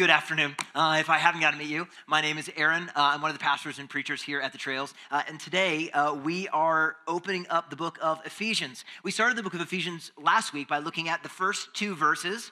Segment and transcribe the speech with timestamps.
[0.00, 0.56] Good afternoon.
[0.74, 2.88] Uh, if I haven't got to meet you, my name is Aaron.
[2.88, 4.94] Uh, I'm one of the pastors and preachers here at the Trails.
[5.10, 8.86] Uh, and today uh, we are opening up the book of Ephesians.
[9.04, 12.50] We started the book of Ephesians last week by looking at the first two verses,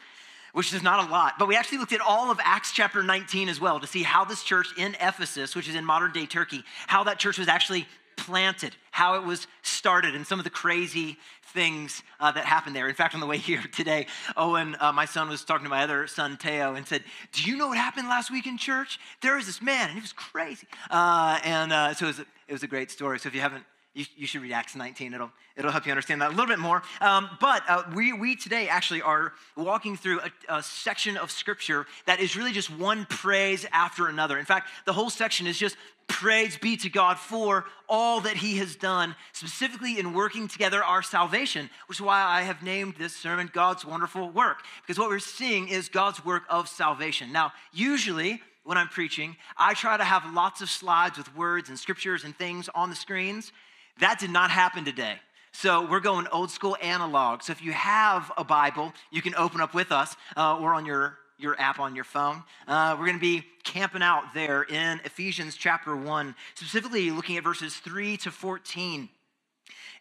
[0.52, 3.48] which is not a lot, but we actually looked at all of Acts chapter 19
[3.48, 6.62] as well to see how this church in Ephesus, which is in modern day Turkey,
[6.86, 11.16] how that church was actually planted, how it was started, and some of the crazy
[11.54, 12.88] things uh, that happened there.
[12.88, 15.82] In fact, on the way here today, Owen, uh, my son, was talking to my
[15.82, 18.98] other son, Teo, and said, Do you know what happened last week in church?
[19.22, 20.66] There was this man, and he was crazy.
[20.90, 23.18] Uh, and uh, so it was, a, it was a great story.
[23.18, 23.64] So if you haven't,
[23.98, 25.12] you, you, should read Acts 19.
[25.12, 26.82] It'll, it'll help you understand that a little bit more.
[27.00, 31.86] Um, but uh, we, we today actually are walking through a, a section of scripture
[32.06, 34.38] that is really just one praise after another.
[34.38, 35.76] In fact, the whole section is just
[36.08, 41.02] Praise be to God for all that He has done, specifically in working together our
[41.02, 45.18] salvation, which is why I have named this sermon God's Wonderful Work, because what we're
[45.18, 47.30] seeing is God's work of salvation.
[47.30, 51.78] Now, usually, when I'm preaching, I try to have lots of slides with words and
[51.78, 53.52] scriptures and things on the screens.
[54.00, 55.16] That did not happen today.
[55.52, 57.42] So we're going old school analog.
[57.42, 60.86] So if you have a Bible, you can open up with us uh, or on
[60.86, 62.42] your your app on your phone.
[62.66, 67.44] Uh, we're going to be camping out there in Ephesians chapter 1, specifically looking at
[67.44, 69.08] verses 3 to 14.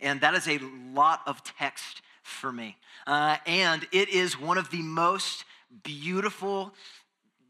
[0.02, 0.60] And that is a
[0.94, 2.76] lot of text for me.
[3.06, 5.46] Uh, and it is one of the most
[5.84, 6.74] beautiful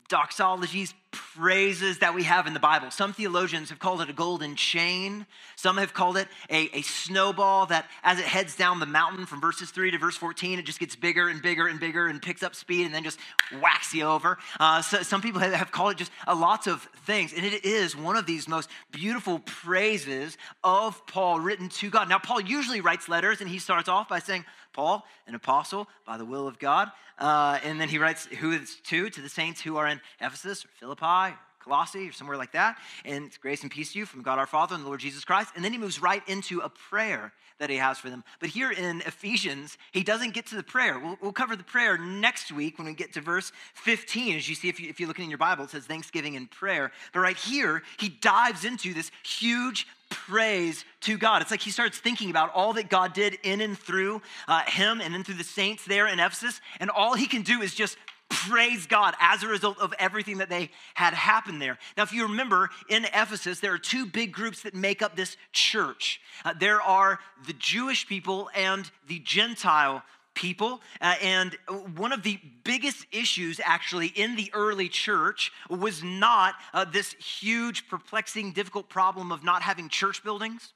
[0.10, 2.92] doxologies, praises that we have in the Bible.
[2.92, 5.26] Some theologians have called it a golden chain.
[5.56, 9.40] Some have called it a, a, snowball that, as it heads down the mountain from
[9.40, 12.44] verses 3 to verse 14, it just gets bigger and bigger and bigger and picks
[12.44, 13.20] up speed and then just
[13.62, 14.38] whacks you over.
[14.60, 17.34] Uh, so some people have, called it just lots of things.
[17.34, 22.10] And it is one of these most beautiful praises of Paul written to God.
[22.10, 26.18] Now, Paul usually writes letters and he starts off by saying, Paul, an apostle by
[26.18, 26.92] the will of God.
[27.18, 30.64] Uh, and then he writes who it's to, to the saints who are in Ephesus
[30.64, 31.34] or Philippi or
[31.68, 32.78] Colossae or somewhere like that.
[33.06, 35.52] And grace and peace to you from God our Father and the Lord Jesus Christ.
[35.56, 38.24] And then he moves right into a prayer that he has for them.
[38.40, 41.00] But here in Ephesians, he doesn't get to the prayer.
[41.00, 44.38] We'll, we'll cover the prayer next week when we get to verse 15.
[44.38, 46.92] As you see, if, you, if you're in your Bible, it says thanksgiving and prayer.
[47.14, 51.42] But right here, he dives into this huge praise to God.
[51.42, 55.02] It's like he starts thinking about all that God did in and through uh, him
[55.02, 56.62] and then through the saints there in Ephesus.
[56.80, 57.98] And all he can do is just
[58.30, 61.78] praise God as a result of everything that they had happened there.
[61.96, 65.38] Now, if you remember, in Ephesus, there are two big groups that make up this
[65.52, 66.20] church.
[66.44, 70.82] Uh, there are the Jewish people and the Gentile people.
[71.02, 71.58] Uh, and
[71.96, 77.88] one of the biggest issues, actually, in the early church was not uh, this huge,
[77.90, 80.74] perplexing, difficult problem of not having church buildings.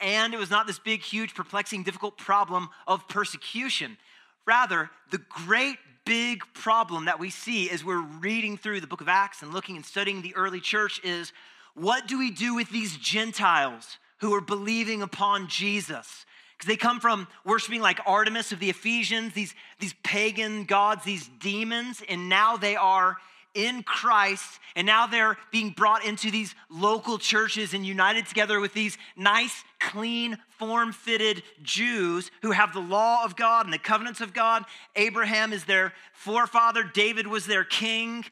[0.00, 3.98] And it was not this big, huge, perplexing, difficult problem of persecution.
[4.46, 5.76] Rather, the great
[6.08, 9.76] big problem that we see as we're reading through the book of Acts and looking
[9.76, 11.34] and studying the early church is
[11.74, 16.24] what do we do with these Gentiles who are believing upon Jesus?
[16.56, 21.28] Because they come from worshiping like Artemis of the Ephesians, these, these pagan gods, these
[21.40, 23.18] demons, and now they are
[23.54, 28.72] in Christ, and now they're being brought into these local churches and united together with
[28.72, 34.20] these nice, clean, form fitted Jews who have the law of God and the covenants
[34.20, 34.64] of God.
[34.96, 38.24] Abraham is their forefather, David was their king.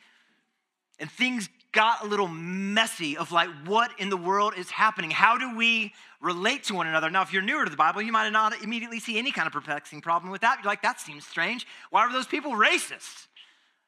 [0.99, 5.11] And things got a little messy of like, what in the world is happening?
[5.11, 7.11] How do we relate to one another?
[7.11, 9.53] Now, if you're newer to the Bible, you might not immediately see any kind of
[9.53, 10.59] perplexing problem with that.
[10.63, 11.67] You're like, that seems strange.
[11.91, 13.27] Why are those people racist?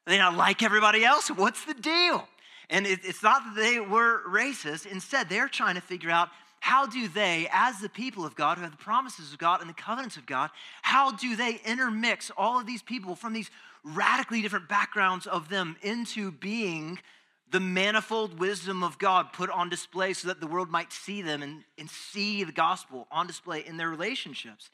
[0.09, 1.29] Are they not like everybody else?
[1.29, 2.27] What's the deal?
[2.71, 4.87] And it, it's not that they were racist.
[4.87, 6.31] Instead, they're trying to figure out
[6.61, 9.69] how do they, as the people of God, who have the promises of God and
[9.69, 10.49] the covenants of God,
[10.81, 13.51] how do they intermix all of these people from these
[13.85, 16.99] radically different backgrounds of them into being
[17.51, 21.43] the manifold wisdom of God put on display so that the world might see them
[21.43, 24.71] and, and see the gospel on display in their relationships?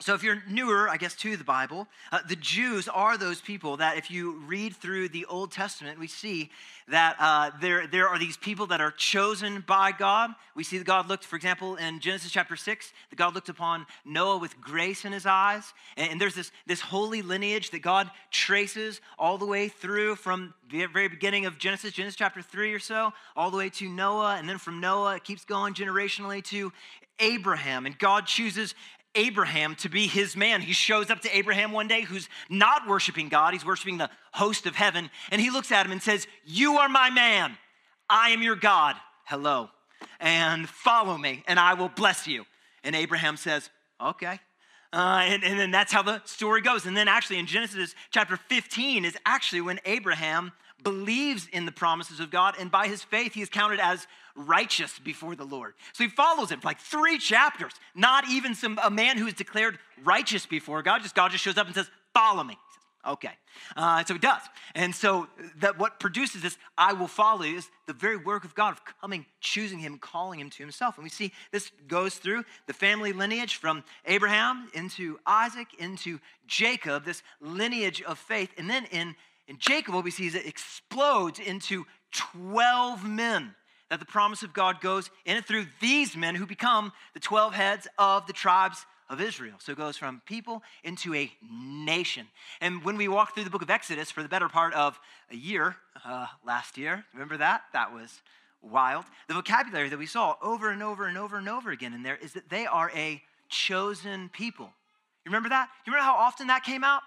[0.00, 3.76] So, if you're newer, I guess, to the Bible, uh, the Jews are those people
[3.76, 6.50] that, if you read through the Old Testament, we see
[6.88, 10.30] that uh, there, there are these people that are chosen by God.
[10.56, 13.86] We see that God looked, for example, in Genesis chapter 6, that God looked upon
[14.04, 15.72] Noah with grace in his eyes.
[15.96, 20.52] And, and there's this, this holy lineage that God traces all the way through from
[20.68, 24.36] the very beginning of Genesis, Genesis chapter 3 or so, all the way to Noah.
[24.36, 26.72] And then from Noah, it keeps going generationally to
[27.20, 27.86] Abraham.
[27.86, 28.74] And God chooses
[29.14, 30.60] Abraham to be his man.
[30.60, 34.66] He shows up to Abraham one day who's not worshiping God, he's worshiping the host
[34.66, 35.10] of heaven.
[35.30, 37.56] And he looks at him and says, You are my man.
[38.08, 38.96] I am your God.
[39.24, 39.70] Hello.
[40.20, 42.44] And follow me, and I will bless you.
[42.82, 43.70] And Abraham says,
[44.00, 44.40] Okay.
[44.92, 46.84] Uh, and, and then that's how the story goes.
[46.84, 50.52] And then actually in Genesis chapter 15 is actually when Abraham
[50.82, 54.98] believes in the promises of God, and by his faith, he is counted as righteous
[54.98, 55.74] before the Lord.
[55.92, 59.34] So he follows him for like three chapters, not even some a man who is
[59.34, 61.02] declared righteous before God.
[61.02, 62.58] Just God just shows up and says, Follow me.
[63.06, 63.32] Okay.
[63.76, 64.42] Uh, so he does.
[64.76, 65.26] And so
[65.56, 69.26] that what produces this, I will follow, is the very work of God of coming,
[69.40, 70.96] choosing him, calling him to himself.
[70.96, 77.04] And we see this goes through the family lineage from Abraham into Isaac into Jacob,
[77.04, 78.50] this lineage of faith.
[78.56, 79.16] And then in,
[79.48, 83.54] in Jacob, what we see is it explodes into 12 men
[83.90, 87.52] that the promise of God goes in and through these men who become the 12
[87.52, 89.56] heads of the tribes of Israel.
[89.58, 92.26] So it goes from people into a nation.
[92.60, 94.98] And when we walked through the book of Exodus for the better part of
[95.30, 97.62] a year uh, last year, remember that?
[97.74, 98.22] That was
[98.62, 99.04] wild.
[99.28, 102.16] The vocabulary that we saw over and over and over and over again in there
[102.16, 104.72] is that they are a chosen people.
[105.24, 105.68] You remember that?
[105.86, 107.02] You remember how often that came out?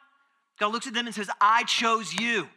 [0.59, 2.47] God looks at them and says, I chose you.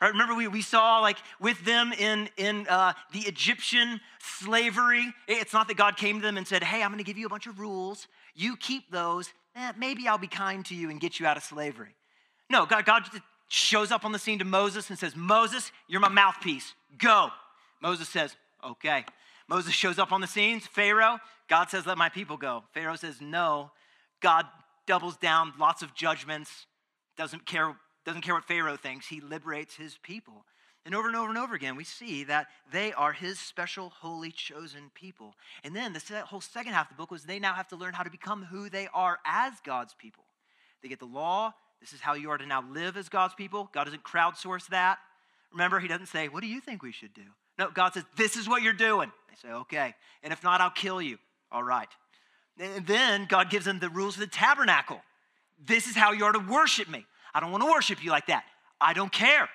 [0.00, 0.10] Right?
[0.10, 5.12] Remember, we, we saw like with them in, in uh, the Egyptian slavery.
[5.28, 7.26] It's not that God came to them and said, Hey, I'm going to give you
[7.26, 8.08] a bunch of rules.
[8.34, 9.32] You keep those.
[9.54, 11.94] Eh, maybe I'll be kind to you and get you out of slavery.
[12.50, 13.04] No, God, God
[13.48, 16.74] shows up on the scene to Moses and says, Moses, you're my mouthpiece.
[16.98, 17.28] Go.
[17.80, 18.34] Moses says,
[18.64, 19.04] Okay.
[19.48, 21.18] Moses shows up on the scenes, Pharaoh,
[21.48, 22.64] God says, Let my people go.
[22.72, 23.70] Pharaoh says, No.
[24.20, 24.46] God
[24.86, 26.66] doubles down, lots of judgments,
[27.16, 30.44] doesn't care doesn't care what Pharaoh thinks, he liberates his people.
[30.84, 34.32] And over and over and over again, we see that they are his special, holy,
[34.32, 35.34] chosen people.
[35.62, 37.94] And then the whole second half of the book was they now have to learn
[37.94, 40.24] how to become who they are as God's people.
[40.82, 41.54] They get the law.
[41.80, 43.70] This is how you are to now live as God's people.
[43.72, 44.98] God doesn't crowdsource that.
[45.52, 47.22] Remember, he doesn't say, What do you think we should do?
[47.58, 49.12] No, God says, This is what you're doing.
[49.28, 49.94] They say, Okay.
[50.24, 51.18] And if not, I'll kill you.
[51.52, 51.88] All right.
[52.58, 55.00] And then God gives them the rules of the tabernacle.
[55.58, 57.06] This is how you are to worship me.
[57.34, 58.44] I don't want to worship you like that.
[58.80, 59.48] I don't care.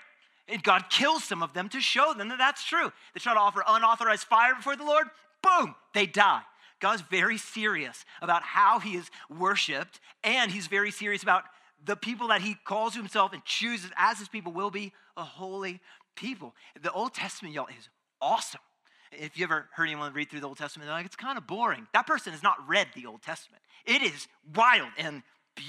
[0.47, 2.91] And God kills some of them to show them that that's true.
[3.13, 5.07] They try to offer unauthorized fire before the Lord,
[5.43, 6.41] boom, they die.
[6.79, 11.43] God's very serious about how he is worshiped, and he's very serious about
[11.83, 15.23] the people that he calls to himself and chooses as his people will be a
[15.23, 15.79] holy
[16.15, 16.53] people.
[16.81, 17.89] The Old Testament, y'all, is
[18.21, 18.61] awesome.
[19.11, 21.47] If you ever heard anyone read through the Old Testament, they're like, it's kind of
[21.47, 21.87] boring.
[21.93, 23.63] That person has not read the Old Testament.
[23.85, 25.23] It is wild and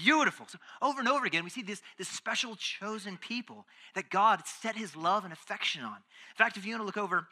[0.04, 0.46] beautiful.
[0.48, 4.76] So over and over again, we see this, this special chosen people that God set
[4.76, 5.96] his love and affection on.
[5.96, 7.26] In fact, if you want to look over,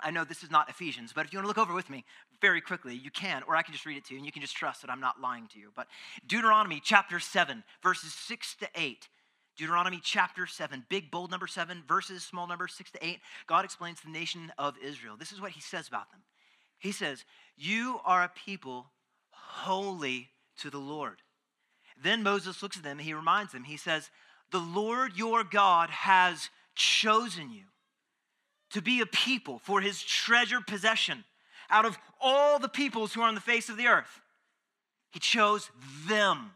[0.00, 2.04] I know this is not Ephesians, but if you want to look over with me
[2.40, 4.42] very quickly, you can, or I can just read it to you, and you can
[4.42, 5.70] just trust that I'm not lying to you.
[5.74, 5.86] But
[6.26, 9.08] Deuteronomy chapter 7, verses 6 to 8.
[9.56, 13.20] Deuteronomy chapter 7, big bold number 7, verses small number 6 to 8.
[13.46, 15.16] God explains the nation of Israel.
[15.18, 16.20] This is what he says about them.
[16.78, 17.24] He says,
[17.56, 18.90] You are a people
[19.30, 21.22] holy to the Lord.
[22.02, 24.10] Then Moses looks at them and he reminds them, he says,
[24.50, 27.64] The Lord your God has chosen you
[28.70, 31.24] to be a people for his treasured possession
[31.70, 34.20] out of all the peoples who are on the face of the earth.
[35.10, 35.70] He chose
[36.06, 36.52] them.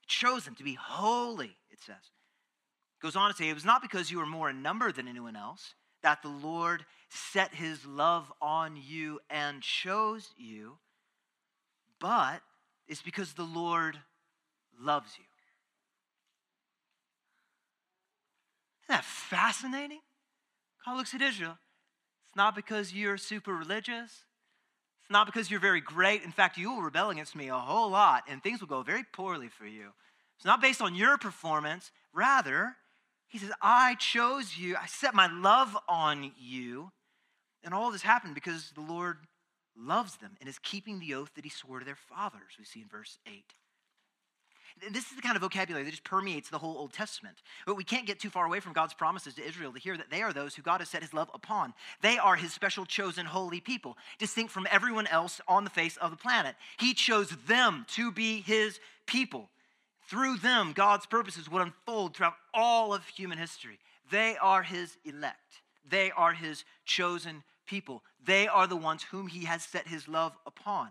[0.00, 1.96] He chose them to be holy, it says.
[1.96, 5.08] It goes on to say, It was not because you were more in number than
[5.08, 10.78] anyone else that the Lord set his love on you and chose you,
[11.98, 12.42] but
[12.86, 13.98] it's because the Lord
[14.80, 15.24] loves you.
[18.84, 20.00] Isn't that fascinating?
[20.84, 21.58] God looks at Israel.
[22.28, 24.24] It's not because you're super religious.
[25.02, 26.22] It's not because you're very great.
[26.22, 29.04] In fact, you will rebel against me a whole lot, and things will go very
[29.12, 29.90] poorly for you.
[30.36, 31.90] It's not based on your performance.
[32.14, 32.76] Rather,
[33.26, 34.76] he says, I chose you.
[34.76, 36.92] I set my love on you.
[37.64, 39.18] And all this happened because the Lord
[39.76, 42.80] loves them and is keeping the oath that he swore to their fathers, we see
[42.80, 43.44] in verse 8
[44.92, 47.36] this is the kind of vocabulary that just permeates the whole Old Testament.
[47.66, 50.10] But we can't get too far away from God's promises to Israel to hear that
[50.10, 51.74] they are those who God has set his love upon.
[52.00, 56.10] They are his special chosen holy people, distinct from everyone else on the face of
[56.10, 56.56] the planet.
[56.78, 59.48] He chose them to be his people.
[60.08, 63.78] Through them, God's purposes would unfold throughout all of human history.
[64.10, 68.02] They are his elect, they are his chosen people.
[68.24, 70.88] They are the ones whom he has set his love upon.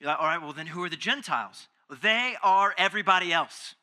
[0.00, 1.68] You're Like, all right, well, then who are the Gentiles?
[2.02, 3.74] They are everybody else.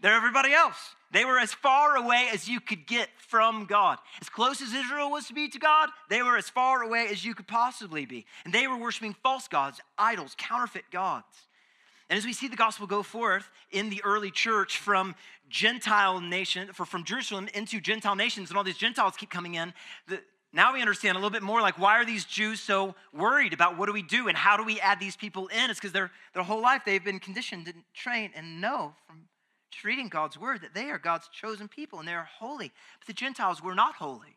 [0.00, 0.76] They're everybody else.
[1.10, 3.98] They were as far away as you could get from God.
[4.20, 7.24] As close as Israel was to be to God, they were as far away as
[7.24, 8.26] you could possibly be.
[8.44, 11.48] And they were worshiping false gods, idols, counterfeit gods.
[12.10, 15.14] And as we see the gospel go forth in the early church from
[15.48, 19.74] Gentile nation, from Jerusalem into Gentile nations, and all these Gentiles keep coming in,
[20.06, 20.20] the,
[20.52, 23.76] now we understand a little bit more like why are these Jews so worried about
[23.76, 25.70] what do we do and how do we add these people in?
[25.70, 29.28] It's because their, their whole life they've been conditioned and trained and know from
[29.84, 32.72] reading God's word that they are God's chosen people and they're holy.
[32.98, 34.36] But the Gentiles were not holy.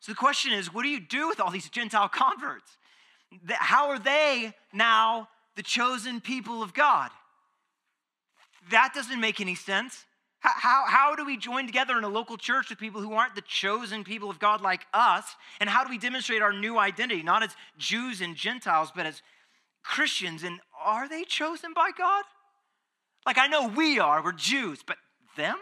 [0.00, 2.78] So the question is, what do you do with all these Gentile converts?
[3.48, 7.10] How are they now the chosen people of God?
[8.70, 10.04] That doesn't make any sense.
[10.40, 13.42] How, how, do we join together in a local church with people who aren't the
[13.42, 15.24] chosen people of God like us?
[15.60, 19.20] And how do we demonstrate our new identity, not as Jews and Gentiles, but as
[19.82, 20.42] Christians?
[20.42, 22.24] And are they chosen by God?
[23.26, 24.96] Like, I know we are, we're Jews, but
[25.36, 25.56] them?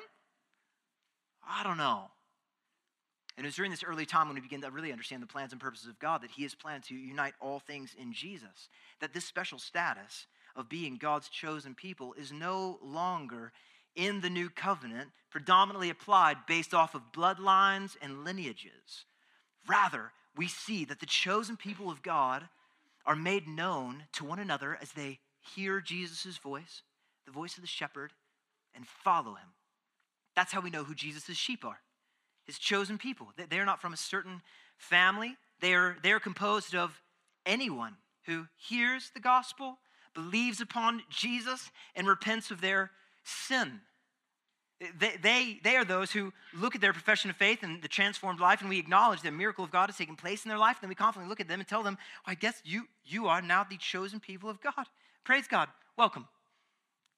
[1.47, 2.05] I don't know.
[3.37, 5.53] And it was during this early time when we begin to really understand the plans
[5.53, 8.69] and purposes of God that He has planned to unite all things in Jesus.
[9.01, 13.53] That this special status of being God's chosen people is no longer
[13.99, 19.05] in the new covenant predominantly applied based off of bloodlines and lineages.
[19.67, 22.49] Rather, we see that the chosen people of God
[23.05, 25.19] are made known to one another as they
[25.55, 26.83] hear Jesus' voice,
[27.27, 28.13] the voice of the shepherd,
[28.75, 29.49] and follow him.
[30.37, 31.81] That's how we know who Jesus' sheep are
[32.49, 33.29] his chosen people.
[33.51, 34.41] They're not from a certain
[34.79, 37.01] family, they are, they are composed of
[37.45, 39.77] anyone who hears the gospel,
[40.15, 42.91] believes upon Jesus, and repents of their
[43.23, 43.83] sin.
[44.81, 48.39] They, they, they are those who look at their profession of faith and the transformed
[48.39, 50.77] life, and we acknowledge the miracle of God has taken place in their life.
[50.77, 53.27] And then we confidently look at them and tell them, well, I guess you, you
[53.27, 54.87] are now the chosen people of God.
[55.25, 55.69] Praise God.
[55.97, 56.29] Welcome.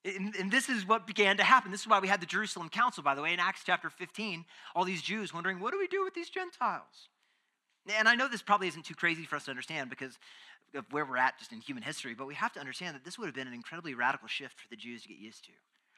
[0.05, 1.71] And, and, this is what began to happen.
[1.71, 4.47] This is why we had the Jerusalem Council, by the way, in Acts chapter 15.
[4.75, 7.09] All these Jews wondering, what do we do with these Gentiles?
[7.99, 10.19] And I know this probably isn't too crazy for us to understand because
[10.75, 13.19] of where we're at just in human history, but we have to understand that this
[13.19, 15.50] would have been an incredibly radical shift for the Jews to get used to.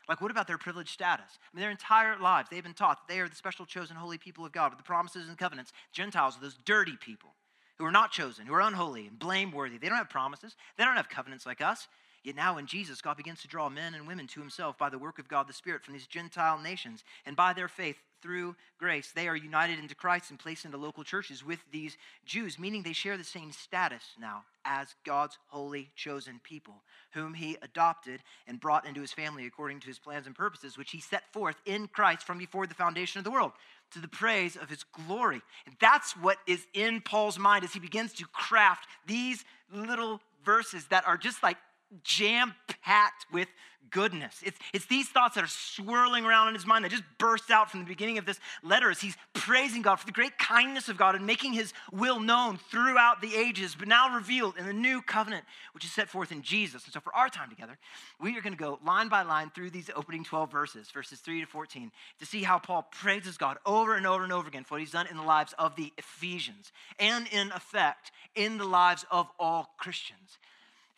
[0.08, 1.38] Like, what about their privileged status?
[1.38, 4.18] I mean, their entire lives, they've been taught that they are the special chosen holy
[4.18, 5.72] people of God with the promises and covenants.
[5.92, 7.30] Gentiles are those dirty people
[7.78, 9.78] who are not chosen, who are unholy and blameworthy.
[9.78, 11.88] They don't have promises, they don't have covenants like us.
[12.22, 14.98] Yet now in Jesus, God begins to draw men and women to himself by the
[14.98, 17.02] work of God the Spirit from these Gentile nations.
[17.26, 21.04] And by their faith, through grace, they are united into Christ and placed into local
[21.04, 26.40] churches with these Jews, meaning they share the same status now as God's holy chosen
[26.42, 30.78] people, whom he adopted and brought into his family according to his plans and purposes,
[30.78, 33.52] which he set forth in Christ from before the foundation of the world
[33.92, 35.42] to the praise of his glory.
[35.66, 40.86] And that's what is in Paul's mind as he begins to craft these little verses
[40.86, 41.56] that are just like
[42.02, 43.48] jam packed with
[43.92, 44.40] goodness.
[44.44, 47.70] It's, it's these thoughts that are swirling around in his mind that just burst out
[47.70, 50.96] from the beginning of this letter as he's praising God for the great kindness of
[50.96, 55.02] God and making his will known throughout the ages, but now revealed in the new
[55.02, 55.44] covenant,
[55.74, 56.84] which is set forth in Jesus.
[56.84, 57.78] And so for our time together,
[58.20, 61.42] we are going to go line by line through these opening 12 verses, verses 3
[61.42, 64.74] to 14, to see how Paul praises God over and over and over again for
[64.74, 69.04] what he's done in the lives of the Ephesians and in effect in the lives
[69.10, 70.38] of all Christians.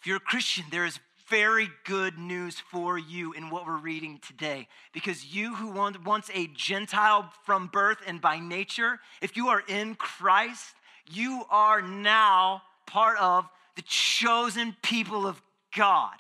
[0.04, 4.18] If you're a Christian, there is very good news for you in what we're reading
[4.18, 4.68] today.
[4.92, 9.94] Because you who once a Gentile from birth and by nature, if you are in
[9.94, 10.75] Christ,
[11.11, 15.40] you are now part of the chosen people of
[15.75, 16.16] God,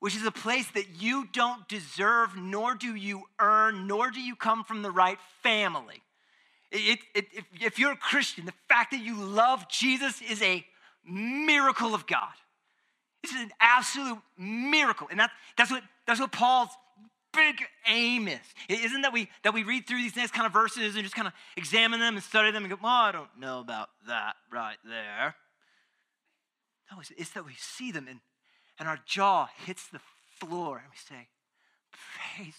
[0.00, 4.34] which is a place that you don't deserve, nor do you earn, nor do you
[4.34, 6.02] come from the right family.
[6.72, 10.66] It, it, if, if you're a Christian, the fact that you love Jesus is a
[11.08, 12.32] miracle of God.
[13.22, 15.08] This is an absolute miracle.
[15.10, 16.70] And that, that's, what, that's what Paul's
[17.32, 17.56] big
[17.88, 18.38] aim is.
[18.68, 21.14] It isn't that we, that we read through these next kind of verses and just
[21.14, 24.34] kind of examine them and study them and go, well, I don't know about that
[24.52, 25.34] right there.
[26.90, 28.20] No, it's, it's that we see them and,
[28.78, 30.00] and our jaw hits the
[30.38, 31.28] floor and we say,
[32.36, 32.54] Praise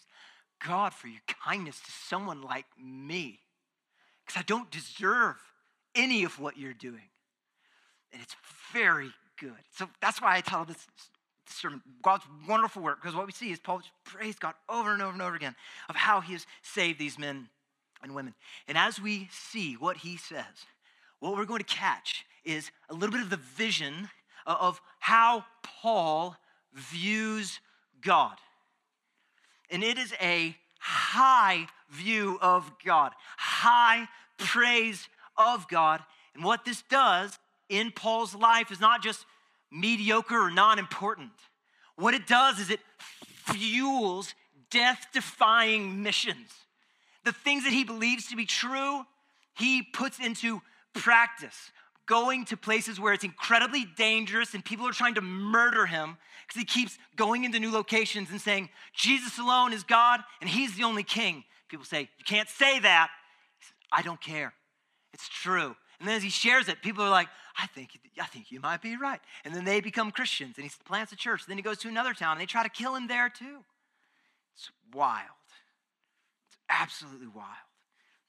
[0.66, 3.39] God for your kindness to someone like me.
[4.25, 5.38] Because I don't deserve
[5.96, 7.10] any of what you're doing.
[8.12, 8.36] And it's
[8.74, 9.53] very good.
[9.75, 10.88] So that's why I tell this
[11.48, 15.13] sermon, God's wonderful work, because what we see is Paul praise God over and over
[15.13, 15.55] and over again
[15.89, 17.50] of how he has saved these men
[18.03, 18.34] and women.
[18.67, 20.46] And as we see what he says,
[21.19, 24.10] what we're going to catch is a little bit of the vision
[24.46, 26.38] of how Paul
[26.74, 27.60] views
[28.01, 28.38] God.
[29.69, 36.01] And it is a high view of God, high praise of God.
[36.34, 37.38] And what this does
[37.69, 39.25] in Paul's life is not just
[39.71, 41.31] mediocre or non important.
[41.95, 42.79] What it does is it
[43.45, 44.33] fuels
[44.69, 46.51] death defying missions.
[47.25, 49.05] The things that he believes to be true,
[49.55, 50.61] he puts into
[50.93, 51.71] practice,
[52.05, 56.59] going to places where it's incredibly dangerous and people are trying to murder him because
[56.59, 60.83] he keeps going into new locations and saying, Jesus alone is God and he's the
[60.83, 61.43] only king.
[61.67, 63.09] People say, You can't say that.
[63.59, 64.53] Says, I don't care.
[65.13, 65.75] It's true.
[66.00, 67.27] And then as he shares it, people are like,
[67.58, 69.20] I think, I think you might be right.
[69.44, 71.46] And then they become Christians and he plants a church.
[71.46, 73.58] Then he goes to another town and they try to kill him there too.
[74.56, 75.25] It's wild.
[76.48, 77.48] It's absolutely wild.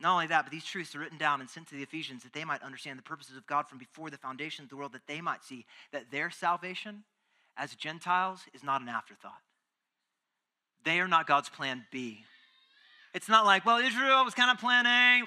[0.01, 2.33] Not only that, but these truths are written down and sent to the Ephesians that
[2.33, 5.07] they might understand the purposes of God from before the foundation of the world, that
[5.07, 7.05] they might see that their salvation
[7.57, 9.43] as Gentiles is not an afterthought.
[10.85, 12.25] They are not God's plan B.
[13.13, 15.23] It's not like, well, Israel was kind of plan A.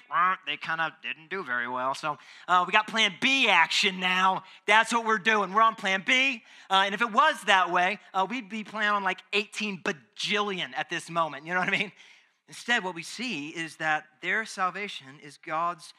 [0.48, 1.94] They kind of didn't do very well.
[1.94, 4.44] So uh, we got plan B action now.
[4.66, 5.54] That's what we're doing.
[5.54, 6.44] We're on plan B.
[6.70, 10.70] Uh, and if it was that way, uh, we'd be planning on like 18 bajillion
[10.78, 11.46] at this moment.
[11.46, 11.92] You know what I mean?
[12.48, 15.94] Instead, what we see is that their salvation is God's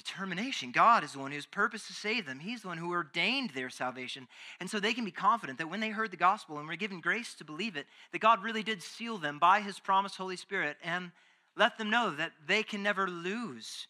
[0.00, 0.72] determination.
[0.72, 2.38] God is the one who has purpose to save them.
[2.38, 4.28] He's the one who ordained their salvation.
[4.58, 7.00] And so they can be confident that when they heard the gospel and were given
[7.00, 10.76] grace to believe it, that God really did seal them by his promised Holy Spirit
[10.82, 11.12] and
[11.56, 13.86] let them know that they can never lose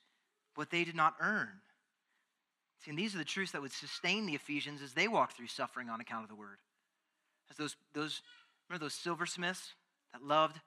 [0.57, 1.49] what they did not earn.
[2.85, 5.47] See, and these are the truths that would sustain the Ephesians as they walked through
[5.47, 6.59] suffering on account of the word.
[7.51, 8.23] As those, those
[8.69, 9.75] remember those silversmiths
[10.13, 10.61] that loved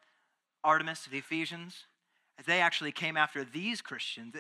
[0.64, 1.86] Artemis the Ephesians?
[2.40, 4.36] As they actually came after these Christians,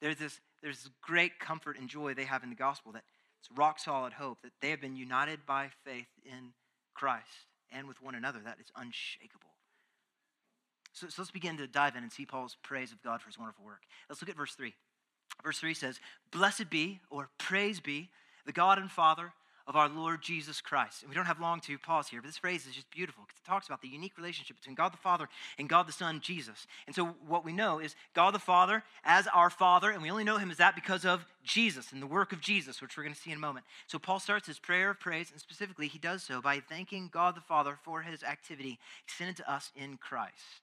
[0.00, 3.04] there's this there's great comfort and joy they have in the gospel that
[3.40, 6.52] it's rock solid hope that they have been united by faith in
[6.94, 8.40] Christ and with one another.
[8.44, 9.50] That is unshakable.
[10.92, 13.38] So, so let's begin to dive in and see Paul's praise of God for his
[13.38, 13.82] wonderful work.
[14.08, 14.74] Let's look at verse 3.
[15.44, 16.00] Verse 3 says,
[16.32, 18.08] Blessed be, or praise be,
[18.46, 19.32] the God and Father
[19.68, 21.02] of our Lord Jesus Christ.
[21.02, 23.38] And we don't have long to pause here, but this phrase is just beautiful because
[23.38, 26.66] it talks about the unique relationship between God the Father and God the Son, Jesus.
[26.86, 30.24] And so what we know is God the Father as our Father, and we only
[30.24, 33.14] know him as that because of Jesus and the work of Jesus, which we're going
[33.14, 33.66] to see in a moment.
[33.86, 37.36] So Paul starts his prayer of praise, and specifically he does so by thanking God
[37.36, 40.62] the Father for his activity extended to us in Christ,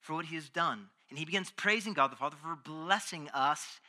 [0.00, 0.86] for what he has done.
[1.10, 3.80] And he begins praising God the Father for blessing us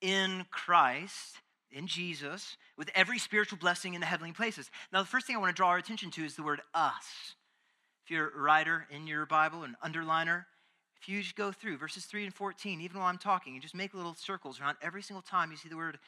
[0.00, 1.38] in Christ
[1.70, 4.70] in Jesus with every spiritual blessing in the heavenly places.
[4.92, 7.34] Now, the first thing I want to draw our attention to is the word us.
[8.04, 10.44] If you're a writer in your Bible, an underliner,
[11.00, 13.74] if you just go through verses 3 and 14, even while I'm talking, and just
[13.74, 15.98] make little circles around every single time you see the word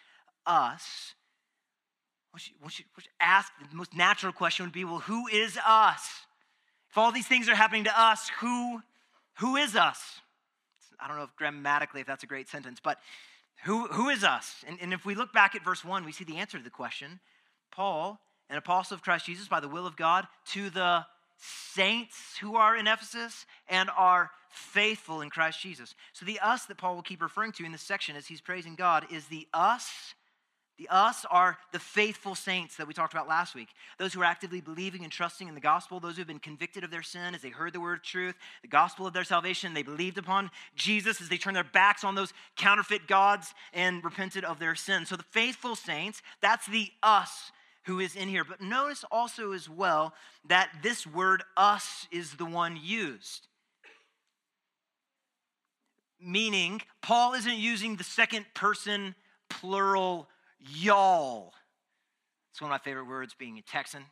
[0.46, 1.14] us,
[2.32, 5.26] what you, what you, what you ask, the most natural question would be, well, who
[5.28, 6.08] is us?
[6.90, 8.80] If all these things are happening to us, who,
[9.38, 10.20] who is us?
[10.98, 12.98] I don't know if grammatically if that's a great sentence, but
[13.64, 14.64] who, who is us?
[14.66, 16.70] And, and if we look back at verse 1, we see the answer to the
[16.70, 17.20] question.
[17.70, 21.04] Paul, an apostle of Christ Jesus by the will of God, to the
[21.38, 25.94] saints who are in Ephesus and are faithful in Christ Jesus.
[26.12, 28.74] So the us that Paul will keep referring to in this section as he's praising
[28.74, 30.14] God is the us
[30.80, 33.68] the us are the faithful saints that we talked about last week.
[33.98, 36.84] Those who are actively believing and trusting in the gospel, those who have been convicted
[36.84, 39.74] of their sin as they heard the word of truth, the gospel of their salvation,
[39.74, 44.42] they believed upon Jesus as they turned their backs on those counterfeit gods and repented
[44.42, 45.04] of their sin.
[45.04, 47.52] So the faithful saints, that's the us
[47.84, 48.44] who is in here.
[48.44, 50.14] But notice also as well
[50.48, 53.48] that this word us is the one used.
[56.18, 59.14] Meaning, Paul isn't using the second person
[59.50, 60.28] plural
[60.60, 61.52] y'all.
[62.52, 64.04] It's one of my favorite words being a Texan.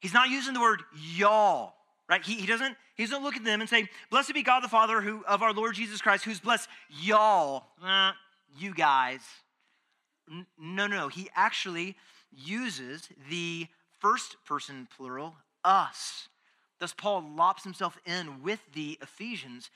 [0.00, 0.82] He's not using the word
[1.14, 1.74] y'all,
[2.08, 2.24] right?
[2.24, 5.00] He, he doesn't he doesn't look at them and say, Blessed be God the Father
[5.00, 7.64] who, of our Lord Jesus Christ, who's blessed y'all,
[8.58, 9.20] you guys.
[10.30, 11.96] N- no, no, he actually
[12.30, 13.66] uses the
[14.00, 16.28] first person plural, us.
[16.78, 19.70] Thus, Paul lops himself in with the Ephesians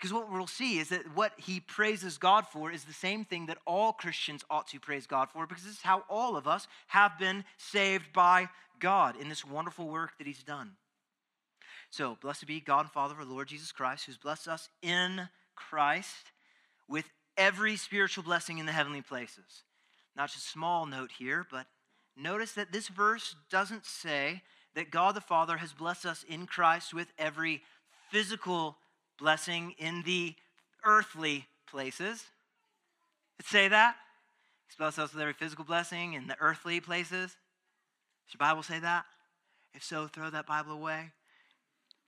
[0.00, 3.46] because what we'll see is that what he praises God for is the same thing
[3.46, 6.66] that all Christians ought to praise God for, because this is how all of us
[6.86, 10.72] have been saved by God in this wonderful work that he's done.
[11.90, 15.28] So, blessed be God and Father of our Lord Jesus Christ, who's blessed us in
[15.54, 16.32] Christ
[16.88, 17.04] with
[17.36, 19.64] every spiritual blessing in the heavenly places.
[20.16, 21.66] Not just a small note here, but
[22.16, 24.40] notice that this verse doesn't say
[24.74, 27.62] that God the Father has blessed us in Christ with every
[28.10, 28.78] physical
[29.20, 30.34] blessing in the
[30.84, 32.24] earthly places.
[33.38, 33.96] It say that?
[34.66, 37.36] He's blessed us with every physical blessing in the earthly places.
[38.26, 39.04] Does your Bible say that?
[39.74, 41.10] If so, throw that Bible away.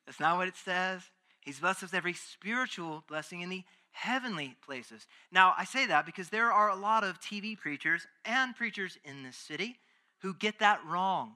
[0.06, 1.02] That's not what it says.
[1.40, 5.06] He's blessed us with every spiritual blessing in the heavenly places.
[5.30, 9.22] Now, I say that because there are a lot of TV preachers and preachers in
[9.22, 9.76] this city
[10.22, 11.34] who get that wrong.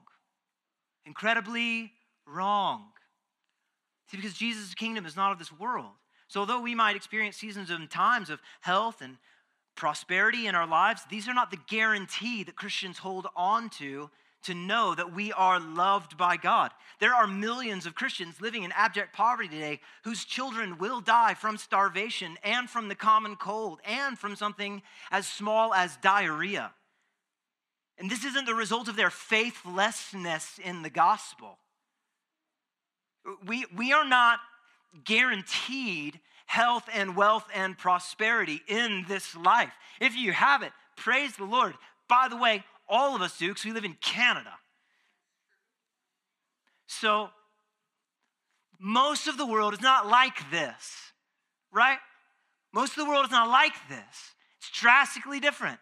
[1.05, 1.91] Incredibly
[2.25, 2.85] wrong.
[4.09, 5.91] See, because Jesus' kingdom is not of this world.
[6.27, 9.17] So, although we might experience seasons and times of health and
[9.75, 14.09] prosperity in our lives, these are not the guarantee that Christians hold on to
[14.43, 16.71] to know that we are loved by God.
[16.99, 21.57] There are millions of Christians living in abject poverty today whose children will die from
[21.57, 26.71] starvation and from the common cold and from something as small as diarrhea.
[27.97, 31.57] And this isn't the result of their faithlessness in the gospel.
[33.45, 34.39] We, we are not
[35.03, 39.73] guaranteed health and wealth and prosperity in this life.
[39.99, 41.73] If you have it, praise the Lord.
[42.07, 44.53] By the way, all of us do because we live in Canada.
[46.87, 47.29] So,
[48.79, 51.11] most of the world is not like this,
[51.71, 51.97] right?
[52.73, 54.33] Most of the world is not like this.
[54.59, 55.79] It's drastically different.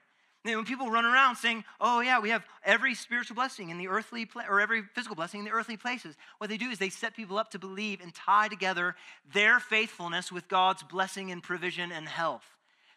[0.53, 4.25] When people run around saying, "Oh yeah, we have every spiritual blessing in the earthly
[4.25, 7.15] pla- or every physical blessing in the earthly places," what they do is they set
[7.15, 8.95] people up to believe and tie together
[9.34, 12.45] their faithfulness with God's blessing and provision and health.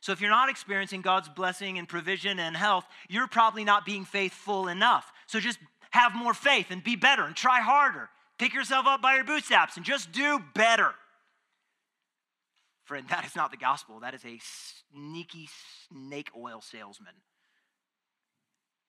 [0.00, 4.04] So if you're not experiencing God's blessing and provision and health, you're probably not being
[4.04, 5.10] faithful enough.
[5.26, 5.58] So just
[5.90, 8.08] have more faith and be better and try harder.
[8.38, 10.94] Pick yourself up by your bootstraps and just do better.
[12.84, 14.00] Friend, that is not the gospel.
[14.00, 14.38] That is a
[14.92, 15.48] sneaky
[15.88, 17.14] snake oil salesman.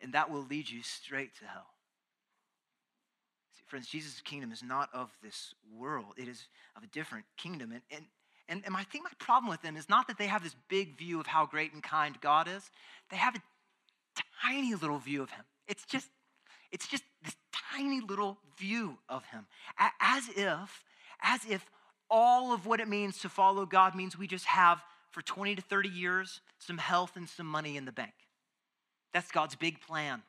[0.01, 1.67] And that will lead you straight to hell.
[3.55, 7.71] See, friends, Jesus' kingdom is not of this world, it is of a different kingdom.
[7.71, 8.05] And, and
[8.49, 10.97] and, and I think my problem with them is not that they have this big
[10.97, 12.69] view of how great and kind God is.
[13.12, 13.41] They have a
[14.43, 15.45] tiny little view of him.
[15.67, 16.07] It's just,
[16.71, 17.35] it's just this
[17.71, 19.45] tiny little view of him.
[20.01, 20.83] As if,
[21.21, 21.69] as if
[22.09, 24.81] all of what it means to follow God means we just have
[25.12, 28.13] for 20 to 30 years some health and some money in the bank.
[29.13, 30.21] That's God's big plan.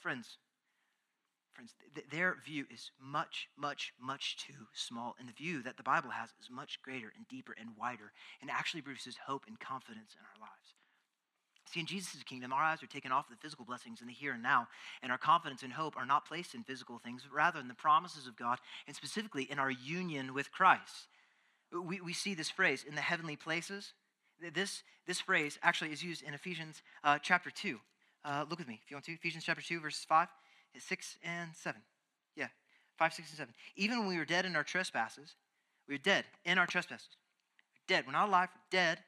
[0.00, 0.36] Friends,
[1.54, 5.84] Friends, th- their view is much, much, much too small, and the view that the
[5.84, 10.16] Bible has is much greater and deeper and wider, and actually produces hope and confidence
[10.18, 10.74] in our lives.
[11.70, 14.32] See, in Jesus' kingdom, our eyes are taken off the physical blessings in the here
[14.32, 14.66] and now,
[15.00, 17.74] and our confidence and hope are not placed in physical things, but rather in the
[17.74, 21.06] promises of God, and specifically in our union with Christ.
[21.72, 23.94] We, we see this phrase in the heavenly places.
[24.52, 27.78] This, this phrase actually is used in Ephesians uh, chapter 2.
[28.24, 29.12] Uh, look with me if you want to.
[29.12, 30.28] Ephesians chapter 2, verses 5.
[30.78, 31.80] 6 and 7.
[32.36, 32.48] Yeah,
[32.98, 33.54] 5, 6, and 7.
[33.76, 35.36] Even when we were dead in our trespasses,
[35.88, 37.16] we were dead in our trespasses.
[37.86, 38.04] Dead.
[38.06, 38.98] We're not alive, we're dead.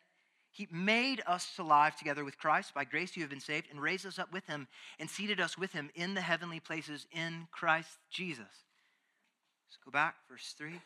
[0.51, 2.73] He made us alive together with Christ.
[2.73, 4.69] By grace you have been saved, and raised us up with him,
[4.99, 8.47] and seated us with him in the heavenly places in Christ Jesus.
[9.69, 10.81] Let's go back, verse 3.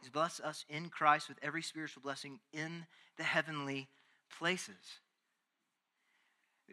[0.00, 3.88] He's blessed us in Christ with every spiritual blessing in the heavenly
[4.38, 5.00] places.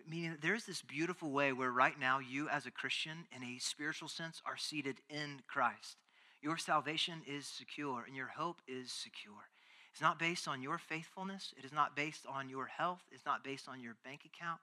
[0.08, 3.60] Meaning that there's this beautiful way where right now you, as a Christian, in a
[3.60, 5.98] spiritual sense, are seated in Christ.
[6.42, 9.50] Your salvation is secure and your hope is secure.
[9.92, 13.46] It's not based on your faithfulness, it is not based on your health, it's not
[13.46, 14.60] based on your bank account.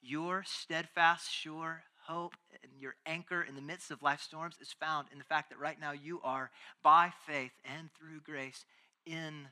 [0.00, 5.08] Your steadfast, sure hope and your anchor in the midst of life storms is found
[5.12, 6.50] in the fact that right now you are,
[6.82, 8.64] by faith and through grace,
[9.06, 9.48] in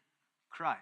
[0.51, 0.81] Christ.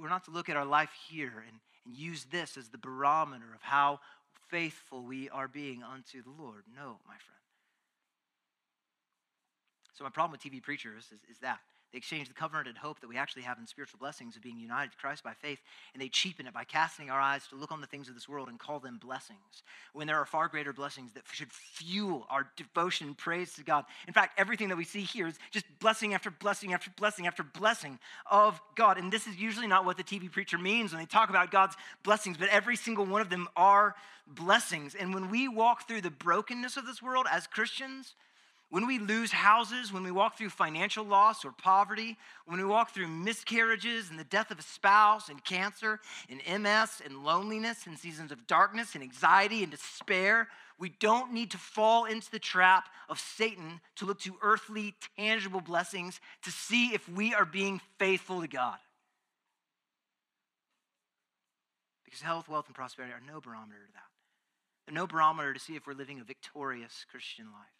[0.00, 3.46] We're not to look at our life here and and use this as the barometer
[3.54, 4.00] of how
[4.48, 6.64] faithful we are being unto the Lord.
[6.74, 7.40] No, my friend.
[9.94, 11.60] So, my problem with TV preachers is, is that
[11.92, 14.92] they exchange the covenanted hope that we actually have in spiritual blessings of being united
[14.92, 15.58] to Christ by faith,
[15.92, 18.28] and they cheapen it by casting our eyes to look on the things of this
[18.28, 22.48] world and call them blessings, when there are far greater blessings that should fuel our
[22.56, 23.84] devotion and praise to God.
[24.06, 27.42] In fact, everything that we see here is just blessing after blessing after blessing after
[27.42, 27.98] blessing
[28.30, 28.98] of God.
[28.98, 31.76] And this is usually not what the TV preacher means when they talk about God's
[32.02, 34.94] blessings, but every single one of them are blessings.
[34.94, 38.14] And when we walk through the brokenness of this world as Christians,
[38.70, 42.94] when we lose houses, when we walk through financial loss or poverty, when we walk
[42.94, 47.98] through miscarriages and the death of a spouse and cancer and MS and loneliness and
[47.98, 52.88] seasons of darkness and anxiety and despair, we don't need to fall into the trap
[53.08, 58.40] of Satan to look to earthly, tangible blessings to see if we are being faithful
[58.40, 58.78] to God.
[62.04, 64.02] Because health, wealth, and prosperity are no barometer to that.
[64.86, 67.79] They're no barometer to see if we're living a victorious Christian life.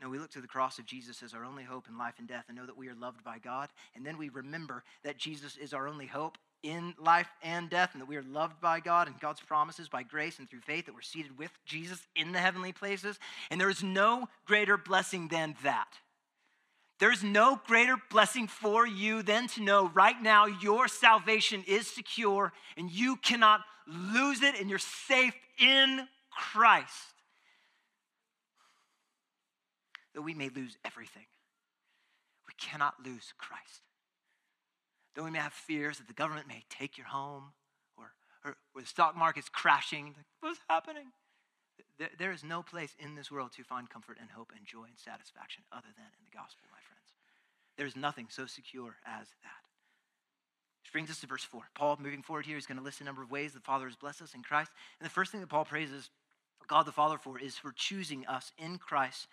[0.00, 2.26] No, we look to the cross of Jesus as our only hope in life and
[2.26, 3.68] death and know that we are loved by God.
[3.94, 8.00] And then we remember that Jesus is our only hope in life and death and
[8.00, 10.94] that we are loved by God and God's promises by grace and through faith that
[10.94, 13.18] we're seated with Jesus in the heavenly places.
[13.50, 15.88] And there is no greater blessing than that.
[16.98, 22.52] There's no greater blessing for you than to know right now your salvation is secure
[22.76, 27.14] and you cannot lose it and you're safe in Christ
[30.14, 31.26] though we may lose everything,
[32.46, 33.82] we cannot lose Christ.
[35.14, 37.52] Though we may have fears that the government may take your home
[37.96, 38.12] or,
[38.44, 40.06] or, or the stock market's crashing.
[40.06, 41.06] Like, What's happening?
[41.98, 44.84] There, there is no place in this world to find comfort and hope and joy
[44.84, 47.12] and satisfaction other than in the gospel, my friends.
[47.76, 49.62] There's nothing so secure as that.
[50.82, 51.62] Which brings us to verse 4.
[51.74, 53.96] Paul, moving forward here, is going to list a number of ways the Father has
[53.96, 54.70] blessed us in Christ.
[54.98, 56.10] And the first thing that Paul praises
[56.70, 59.26] God the Father for is for choosing us in Christ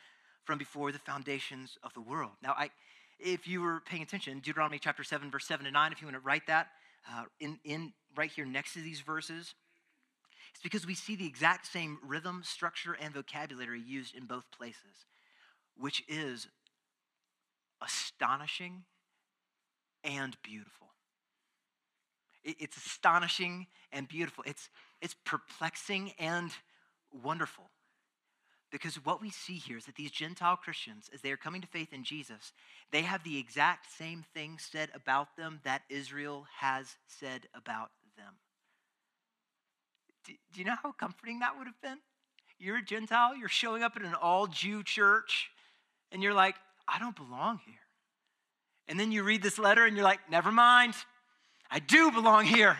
[0.47, 2.31] from before the foundations of the world.
[2.41, 2.69] Now, I,
[3.19, 6.15] if you were paying attention, Deuteronomy chapter 7, verse 7 to 9, if you want
[6.15, 6.69] to write that
[7.11, 9.55] uh, in, in right here next to these verses,
[10.53, 15.05] it's because we see the exact same rhythm, structure, and vocabulary used in both places,
[15.75, 16.47] which is
[17.85, 18.83] astonishing
[20.05, 20.87] and beautiful.
[22.45, 24.45] It's astonishing and beautiful.
[24.47, 24.69] It's,
[25.01, 26.51] it's perplexing and
[27.11, 27.65] wonderful.
[28.71, 31.67] Because what we see here is that these Gentile Christians, as they are coming to
[31.67, 32.51] faith in Jesus,
[32.91, 38.33] they have the exact same thing said about them that Israel has said about them.
[40.25, 41.99] Do, do you know how comforting that would have been?
[42.59, 45.49] You're a Gentile, you're showing up at an all Jew church,
[46.11, 46.55] and you're like,
[46.87, 47.75] I don't belong here.
[48.87, 50.93] And then you read this letter and you're like, never mind,
[51.69, 52.77] I do belong here.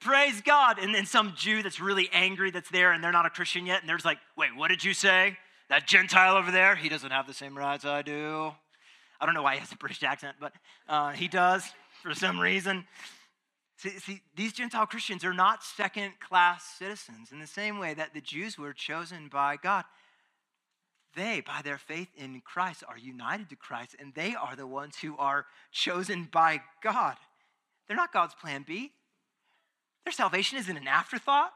[0.00, 0.78] Praise God.
[0.78, 3.80] And then some Jew that's really angry that's there and they're not a Christian yet,
[3.80, 5.36] and they're just like, wait, what did you say?
[5.68, 8.52] That Gentile over there, he doesn't have the same rights I do.
[9.20, 10.52] I don't know why he has a British accent, but
[10.88, 11.64] uh, he does
[12.02, 12.86] for some reason.
[13.76, 18.14] See, see, these Gentile Christians are not second class citizens in the same way that
[18.14, 19.84] the Jews were chosen by God.
[21.16, 24.96] They, by their faith in Christ, are united to Christ, and they are the ones
[24.96, 27.16] who are chosen by God.
[27.86, 28.92] They're not God's plan B.
[30.04, 31.52] Their salvation isn't an afterthought.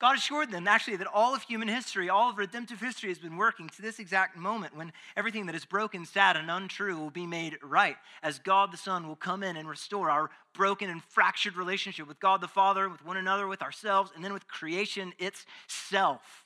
[0.00, 3.36] God assured them actually that all of human history, all of redemptive history has been
[3.36, 7.26] working to this exact moment when everything that is broken, sad, and untrue will be
[7.26, 7.96] made right.
[8.22, 12.20] As God the Son will come in and restore our broken and fractured relationship with
[12.20, 16.44] God the Father, with one another, with ourselves, and then with creation itself.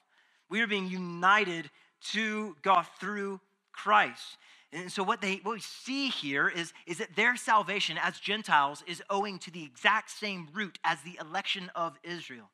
[0.51, 1.71] We are being united
[2.13, 3.41] to God through
[3.73, 4.37] Christ.
[4.73, 8.85] And so what they what we see here is, is that their salvation as Gentiles
[8.87, 12.51] is owing to the exact same root as the election of Israel.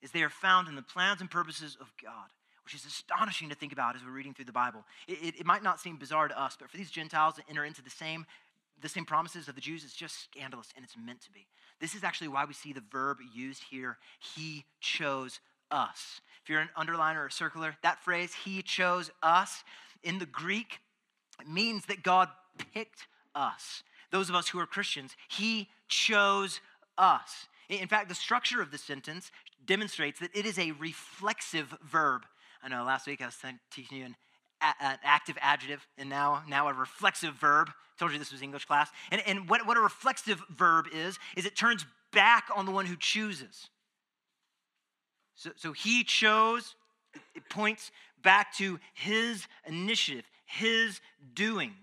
[0.00, 2.28] Is they are found in the plans and purposes of God,
[2.64, 4.84] which is astonishing to think about as we're reading through the Bible.
[5.06, 7.64] It, it, it might not seem bizarre to us, but for these Gentiles to enter
[7.64, 8.26] into the same
[8.82, 11.46] the same promises of the Jews, is just scandalous and it's meant to be.
[11.80, 16.20] This is actually why we see the verb used here, he chose us.
[16.42, 19.64] If you're an underliner or a circler, that phrase, he chose us,
[20.02, 20.80] in the Greek,
[21.40, 22.28] it means that God
[22.72, 23.82] picked us.
[24.10, 26.60] Those of us who are Christians, he chose
[26.96, 27.48] us.
[27.68, 29.32] In fact, the structure of the sentence
[29.66, 32.22] demonstrates that it is a reflexive verb.
[32.62, 33.36] I know last week I was
[33.70, 34.16] teaching you an,
[34.80, 37.68] an active adjective and now, now a reflexive verb.
[37.70, 38.90] I told you this was English class.
[39.10, 42.86] And, and what, what a reflexive verb is, is it turns back on the one
[42.86, 43.68] who chooses.
[45.36, 46.76] So, so he chose,
[47.34, 47.90] it points
[48.22, 50.24] back to his initiative,
[50.58, 51.00] his
[51.34, 51.74] doing.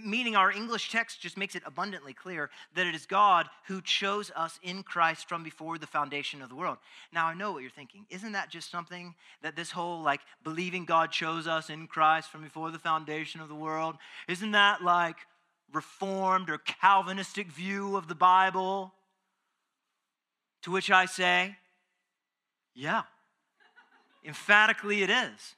[0.00, 4.30] Meaning, our English text just makes it abundantly clear that it is God who chose
[4.36, 6.78] us in Christ from before the foundation of the world.
[7.12, 8.06] Now, I know what you're thinking.
[8.08, 12.42] Isn't that just something that this whole like believing God chose us in Christ from
[12.42, 13.96] before the foundation of the world?
[14.28, 15.16] Isn't that like
[15.72, 18.92] reformed or Calvinistic view of the Bible?
[20.62, 21.56] To which I say,
[22.74, 23.02] yeah,
[24.24, 25.56] emphatically it is.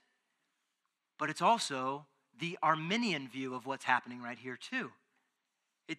[1.19, 2.07] But it's also
[2.39, 4.91] the Arminian view of what's happening right here, too.
[5.89, 5.99] It,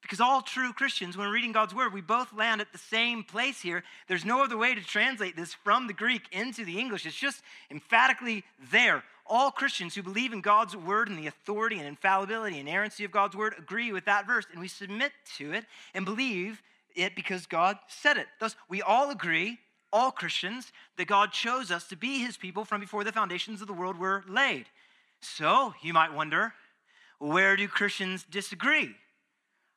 [0.00, 3.60] because all true Christians, when reading God's word, we both land at the same place
[3.60, 3.84] here.
[4.08, 7.06] There's no other way to translate this from the Greek into the English.
[7.06, 9.02] It's just emphatically there.
[9.26, 13.12] All Christians who believe in God's word and the authority and infallibility and inerrancy of
[13.12, 15.64] God's word agree with that verse, and we submit to it
[15.94, 16.62] and believe
[16.94, 18.26] it because God said it.
[18.40, 19.58] Thus, we all agree
[19.92, 23.66] all Christians, that God chose us to be his people from before the foundations of
[23.66, 24.66] the world were laid.
[25.22, 26.52] So, you might wonder,
[27.18, 28.94] where do Christians disagree?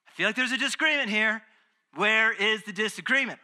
[0.07, 1.43] I feel like there's a disagreement here.
[1.95, 3.39] Where is the disagreement?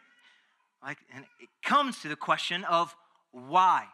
[0.83, 2.95] Like, and it comes to the question of
[3.31, 3.85] why.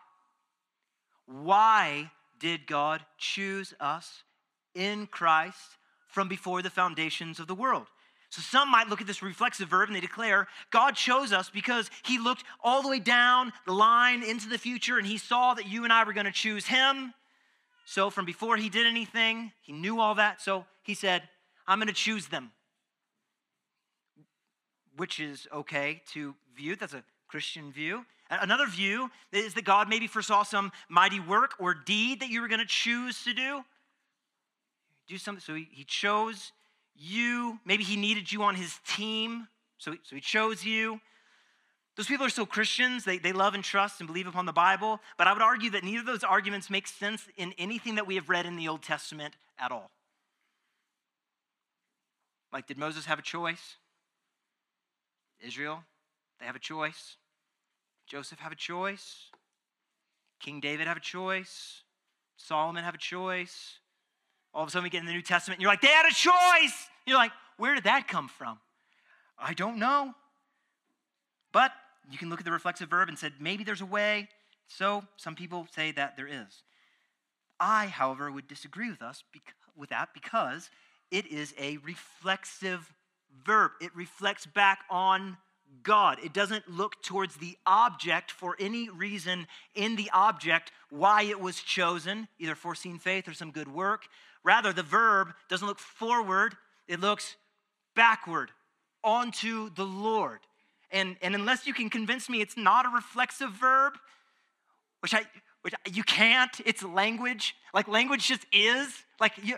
[1.26, 4.24] Why did God choose us
[4.74, 7.88] in Christ from before the foundations of the world?
[8.30, 11.90] So some might look at this reflexive verb and they declare God chose us because
[12.04, 15.68] he looked all the way down the line into the future and he saw that
[15.68, 17.14] you and I were going to choose him.
[17.90, 20.42] So from before he did anything, he knew all that.
[20.42, 21.24] So he said,
[21.66, 22.52] I'm going to choose them.
[24.98, 26.76] Which is okay to view.
[26.76, 28.06] That's a Christian view.
[28.30, 32.50] Another view is that God maybe foresaw some mighty work or deed that you were
[32.50, 33.64] going to choose to do.
[35.08, 35.42] Do something.
[35.42, 36.52] So he, chose
[36.94, 37.58] you.
[37.64, 39.48] Maybe he needed you on his team,
[39.78, 41.00] so, so he chose you.
[41.98, 43.04] Those people are still Christians.
[43.06, 45.02] They, they love and trust and believe upon the Bible.
[45.18, 48.16] But I would argue that neither of those arguments make sense in anything that we
[48.16, 49.90] have read in the Old Testament at all.
[52.54, 53.78] Like, did Moses have a choice?
[55.40, 55.84] Israel,
[56.40, 57.18] they have a choice.
[58.06, 59.32] Joseph have a choice.
[60.40, 61.82] King David have a choice.
[62.38, 63.80] Solomon have a choice.
[64.54, 66.06] All of a sudden we get in the New Testament and you're like, they had
[66.06, 66.90] a choice.
[67.08, 68.60] You're like, where did that come from?
[69.38, 70.14] I don't know.
[71.52, 71.72] But
[72.10, 74.30] you can look at the reflexive verb and said, maybe there's a way.
[74.68, 76.64] So some people say that there is.
[77.60, 79.24] I, however, would disagree with us
[79.76, 80.70] with that because
[81.12, 82.94] it is a reflexive
[83.46, 83.72] verb.
[83.82, 85.38] It reflects back on
[85.84, 86.20] God.
[86.24, 91.60] It doesn't look towards the object for any reason in the object why it was
[91.60, 94.04] chosen, either foreseen faith or some good work.
[94.44, 96.56] Rather, the verb doesn't look forward,
[96.88, 97.36] it looks
[97.96, 98.52] backward
[99.04, 100.40] onto the Lord.
[100.92, 103.94] And, and unless you can convince me it's not a reflexive verb,
[105.02, 105.24] which I
[105.64, 107.56] which you can't, it's language.
[107.74, 108.88] Like language just is.
[109.20, 109.58] Like you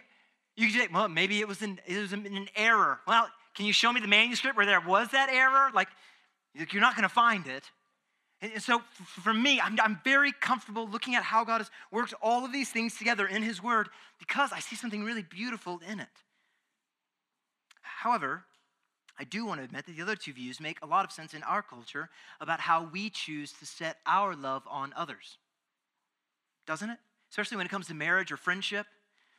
[0.56, 3.00] you say, well, maybe it was an it was an error.
[3.08, 5.70] Well, can you show me the manuscript where there was that error?
[5.74, 5.90] Like,
[6.54, 7.64] you're not going to find it.
[8.42, 8.82] And so
[9.22, 12.70] for me, I'm, I'm very comfortable looking at how God has worked all of these
[12.70, 16.08] things together in His Word because I see something really beautiful in it.
[17.82, 18.46] However,
[19.20, 21.34] I do want to admit that the other two views make a lot of sense
[21.34, 25.38] in our culture about how we choose to set our love on others.
[26.66, 26.98] Doesn't it?
[27.30, 28.88] Especially when it comes to marriage or friendship.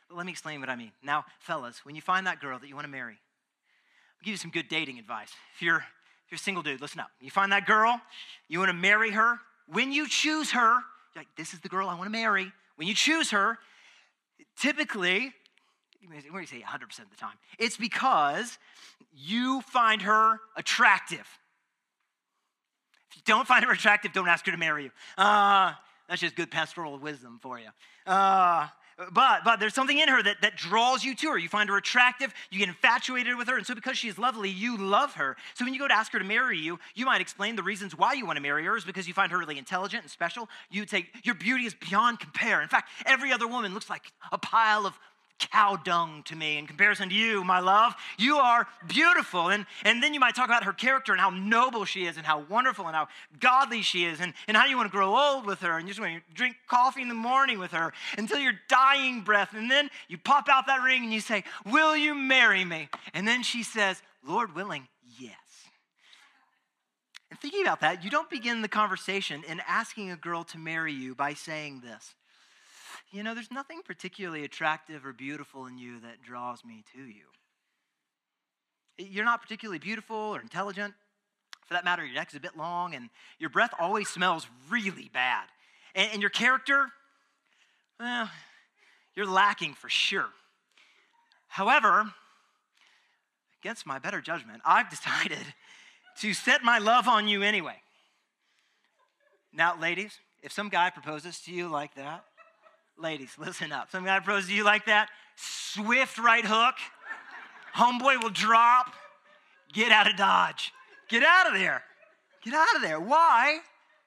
[0.07, 0.91] But let me explain what I mean.
[1.01, 4.37] Now, fellas, when you find that girl that you want to marry, I'll give you
[4.37, 5.31] some good dating advice.
[5.55, 7.09] If you're, if you're a single dude, listen up.
[7.19, 7.99] You find that girl,
[8.47, 9.39] you want to marry her.
[9.67, 10.77] When you choose her,
[11.15, 12.51] like, this is the girl I want to marry.
[12.75, 13.57] When you choose her,
[14.59, 15.33] typically,
[16.09, 17.35] where do you say 100% of the time?
[17.59, 18.57] It's because
[19.13, 21.27] you find her attractive.
[23.09, 24.91] If you don't find her attractive, don't ask her to marry you.
[25.17, 25.73] Uh,
[26.07, 27.67] that's just good pastoral wisdom for you.
[28.05, 28.67] Uh,
[29.13, 31.37] but, but there's something in her that, that draws you to her.
[31.37, 34.77] You find her attractive, you get infatuated with her, and so because she's lovely, you
[34.77, 35.37] love her.
[35.55, 37.97] So when you go to ask her to marry you, you might explain the reasons
[37.97, 40.49] why you want to marry her is because you find her really intelligent and special.
[40.69, 42.61] You take your beauty is beyond compare.
[42.61, 44.99] In fact, every other woman looks like a pile of
[45.49, 47.93] cow dung to me in comparison to you, my love.
[48.17, 49.49] You are beautiful.
[49.49, 52.25] And, and then you might talk about her character and how noble she is and
[52.25, 53.07] how wonderful and how
[53.39, 55.93] godly she is and, and how you want to grow old with her and you
[55.93, 59.53] just want to drink coffee in the morning with her until your dying breath.
[59.53, 62.89] And then you pop out that ring and you say, Will you marry me?
[63.13, 64.87] And then she says, Lord willing,
[65.19, 65.35] yes.
[67.29, 70.93] And thinking about that, you don't begin the conversation in asking a girl to marry
[70.93, 72.13] you by saying this
[73.11, 77.25] you know, there's nothing particularly attractive or beautiful in you that draws me to you.
[78.97, 80.93] You're not particularly beautiful or intelligent.
[81.65, 85.45] For that matter, your neck's a bit long and your breath always smells really bad.
[85.95, 86.87] And, and your character,
[87.99, 88.29] well,
[89.15, 90.29] you're lacking for sure.
[91.47, 92.13] However,
[93.61, 95.45] against my better judgment, I've decided
[96.19, 97.75] to set my love on you anyway.
[99.53, 102.23] Now, ladies, if some guy proposes to you like that,
[102.97, 103.91] Ladies, listen up.
[103.91, 105.09] Some guy proposes to you like that.
[105.35, 106.75] Swift right hook.
[107.75, 108.93] Homeboy will drop.
[109.73, 110.71] Get out of Dodge.
[111.09, 111.83] Get out of there.
[112.43, 112.99] Get out of there.
[112.99, 113.59] Why?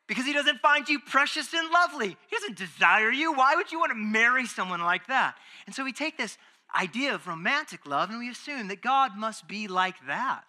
[0.06, 2.08] Because he doesn't find you precious and lovely.
[2.08, 3.32] He doesn't desire you.
[3.32, 5.36] Why would you want to marry someone like that?
[5.66, 6.36] And so we take this
[6.76, 10.44] idea of romantic love and we assume that God must be like that.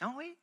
[0.00, 0.34] Don't we?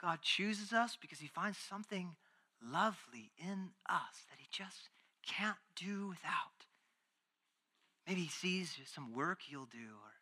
[0.00, 2.16] God chooses us because he finds something
[2.62, 4.90] lovely in us that he just
[5.28, 6.66] can't do without.
[8.06, 10.12] Maybe he sees some work you'll do, or,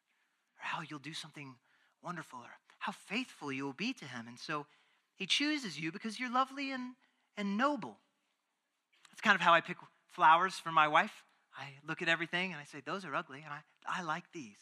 [0.58, 1.54] or how you'll do something
[2.02, 4.26] wonderful, or how faithful you will be to him.
[4.28, 4.66] And so
[5.14, 6.94] he chooses you because you're lovely and,
[7.36, 7.98] and noble.
[9.10, 9.76] That's kind of how I pick
[10.08, 11.22] flowers for my wife.
[11.56, 14.58] I look at everything and I say, those are ugly, and I, I like these.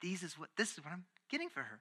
[0.00, 1.80] These is what this is what I'm getting for her.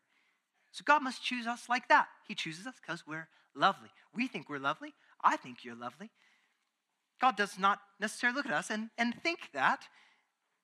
[0.71, 2.07] So God must choose us like that.
[2.27, 3.89] He chooses us because we're lovely.
[4.15, 4.93] We think we're lovely.
[5.23, 6.11] I think you're lovely.
[7.23, 9.83] God does not necessarily look at us and, and think that.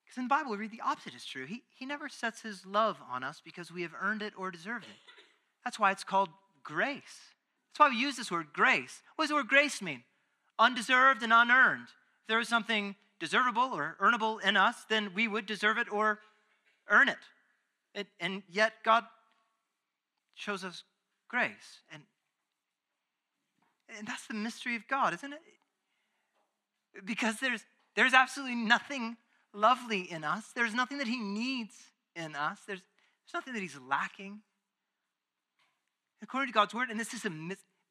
[0.03, 1.45] Because in the Bible, we read the opposite is true.
[1.45, 4.83] He, he never sets his love on us because we have earned it or deserved
[4.83, 5.13] it.
[5.63, 6.27] That's why it's called
[6.61, 7.31] grace.
[7.71, 9.01] That's why we use this word grace.
[9.15, 10.03] What does the word grace mean?
[10.59, 11.87] Undeserved and unearned.
[12.23, 16.19] If there was something deservable or earnable in us, then we would deserve it or
[16.89, 17.19] earn it.
[17.95, 19.05] it and yet, God
[20.35, 20.83] shows us
[21.29, 21.83] grace.
[21.93, 22.03] And,
[23.97, 25.39] and that's the mystery of God, isn't it?
[27.05, 27.65] Because there's,
[27.95, 29.17] there's absolutely nothing
[29.53, 30.45] lovely in us.
[30.55, 31.75] There's nothing that he needs
[32.15, 32.59] in us.
[32.67, 34.41] There's, there's nothing that he's lacking.
[36.21, 37.31] According to God's word, and this is a,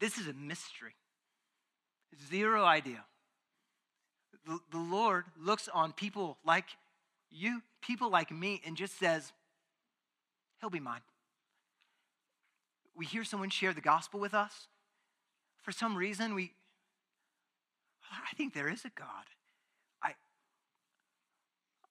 [0.01, 0.94] this is a mystery.
[2.28, 3.05] Zero idea.
[4.46, 6.64] The, the Lord looks on people like
[7.30, 9.32] you, people like me, and just says,
[10.61, 11.01] He'll be mine.
[12.96, 14.66] We hear someone share the gospel with us.
[15.62, 16.53] For some reason, we,
[18.11, 19.26] I think there is a God.
[20.02, 20.12] I,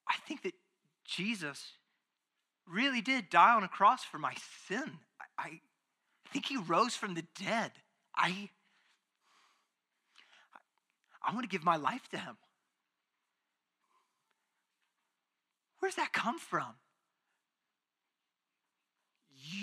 [0.08, 0.54] I think that
[1.06, 1.74] Jesus
[2.68, 4.34] really did die on a cross for my
[4.68, 4.92] sin.
[5.20, 7.72] I, I, I think he rose from the dead.
[8.16, 8.50] I,
[11.26, 12.38] I want to give my life to him.
[15.80, 16.74] Where's that come from?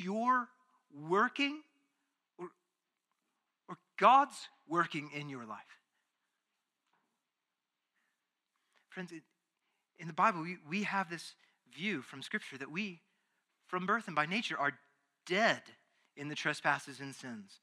[0.02, 0.48] You're
[1.08, 1.60] working
[2.38, 2.46] or,
[3.68, 5.58] or God's working in your life?
[8.94, 9.12] Friends,
[9.98, 11.34] in the Bible, we, we have this
[11.74, 13.00] view from Scripture that we,
[13.66, 14.78] from birth and by nature, are
[15.26, 15.62] dead
[16.16, 17.58] in the trespasses and sins.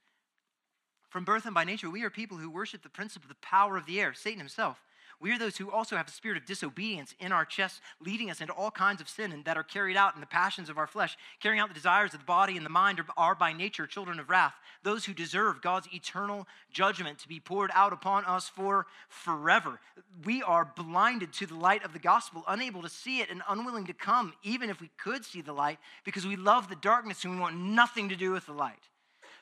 [1.08, 3.78] From birth and by nature, we are people who worship the prince of the power
[3.78, 4.84] of the air, Satan himself.
[5.22, 8.42] We are those who also have a spirit of disobedience in our chests, leading us
[8.42, 10.88] into all kinds of sin and that are carried out in the passions of our
[10.88, 11.16] flesh.
[11.40, 14.20] Carrying out the desires of the body and the mind are, are by nature children
[14.20, 18.88] of wrath, those who deserve God's eternal judgment to be poured out upon us for
[19.10, 19.80] forever.
[20.26, 23.86] We are blinded to the light of the gospel, unable to see it and unwilling
[23.86, 27.36] to come, even if we could see the light, because we love the darkness and
[27.36, 28.91] we want nothing to do with the light.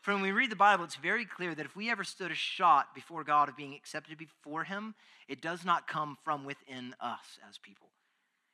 [0.01, 2.35] For when we read the Bible, it's very clear that if we ever stood a
[2.35, 4.95] shot before God of being accepted before Him,
[5.27, 7.89] it does not come from within us as people.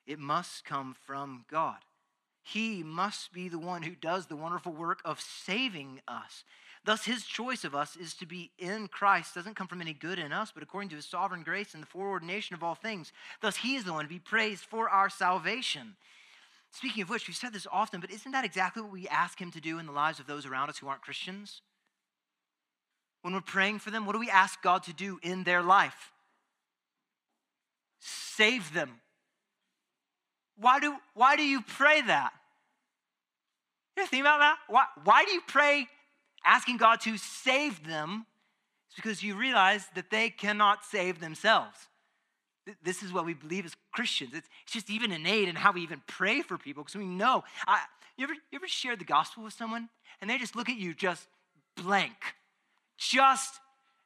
[0.08, 1.78] It must come from God.
[2.44, 6.44] He must be the one who does the wonderful work of saving us.
[6.84, 10.20] Thus, his choice of us is to be in Christ doesn't come from any good
[10.20, 13.12] in us, but according to his sovereign grace and the foreordination of all things.
[13.42, 15.96] Thus, he is the one to be praised for our salvation.
[16.76, 19.50] Speaking of which, we've said this often, but isn't that exactly what we ask Him
[19.52, 21.62] to do in the lives of those around us who aren't Christians?
[23.22, 26.12] When we're praying for them, what do we ask God to do in their life?
[28.00, 29.00] Save them.
[30.58, 32.34] Why do, why do you pray that?
[33.96, 34.58] You ever think about that?
[34.68, 35.88] Why, why do you pray
[36.46, 38.26] asking God to save them?
[38.90, 41.88] It's because you realize that they cannot save themselves.
[42.84, 44.32] This is what we believe as Christians.
[44.34, 47.44] It's, it's just even innate in how we even pray for people because we know.
[47.68, 47.82] I,
[48.18, 49.90] you, ever, you ever share the gospel with someone
[50.20, 51.28] and they just look at you just
[51.76, 52.16] blank,
[52.98, 53.60] just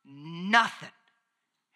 [0.05, 0.89] nothing?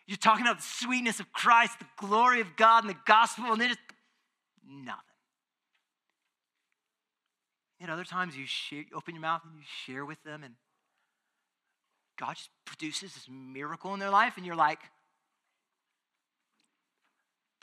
[0.06, 3.62] You're talking about the sweetness of Christ, the glory of God, and the gospel, and
[3.62, 3.80] they just
[4.68, 5.00] nothing.
[7.80, 10.56] And other times you, share, you open your mouth and you share with them, and
[12.20, 14.80] God just produces this miracle in their life, and you're like,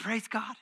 [0.00, 0.54] Praise God.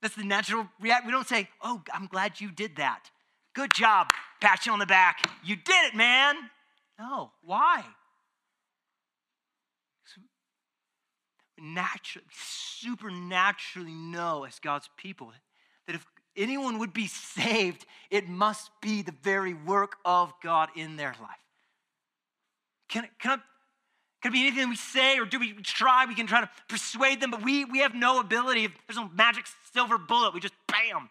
[0.00, 1.06] That's the natural react.
[1.06, 3.10] We don't say, Oh, I'm glad you did that.
[3.54, 4.08] Good job.
[4.40, 5.28] Pat you on the back.
[5.44, 6.34] You did it, man.
[6.98, 7.30] No.
[7.42, 7.84] Why?
[11.60, 15.32] Naturally, supernaturally know as God's people
[15.86, 16.04] that if
[16.36, 21.38] anyone would be saved, it must be the very work of God in their life.
[22.88, 23.42] Can, can, I,
[24.22, 26.06] could be anything we say or do we try.
[26.06, 28.68] We can try to persuade them, but we, we have no ability.
[28.86, 30.32] There's no magic silver bullet.
[30.32, 31.10] We just bam,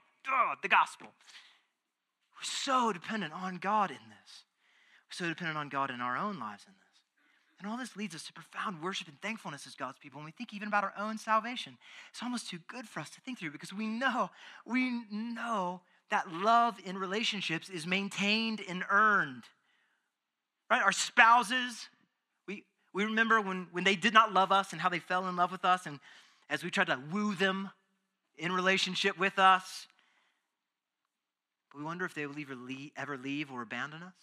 [0.61, 1.07] the gospel.
[1.07, 4.43] We're so dependent on God in this.
[5.09, 6.81] We're so dependent on God in our own lives in this.
[7.59, 10.17] And all this leads us to profound worship and thankfulness as God's people.
[10.17, 11.77] When we think even about our own salvation,
[12.09, 14.31] it's almost too good for us to think through because we know,
[14.65, 19.43] we know that love in relationships is maintained and earned.
[20.71, 20.81] Right?
[20.81, 21.87] Our spouses,
[22.93, 25.51] we remember when, when they did not love us and how they fell in love
[25.51, 25.99] with us, and
[26.49, 27.69] as we tried to woo them
[28.37, 29.87] in relationship with us.
[31.71, 34.15] But we wonder if they will ever leave, ever leave or abandon us.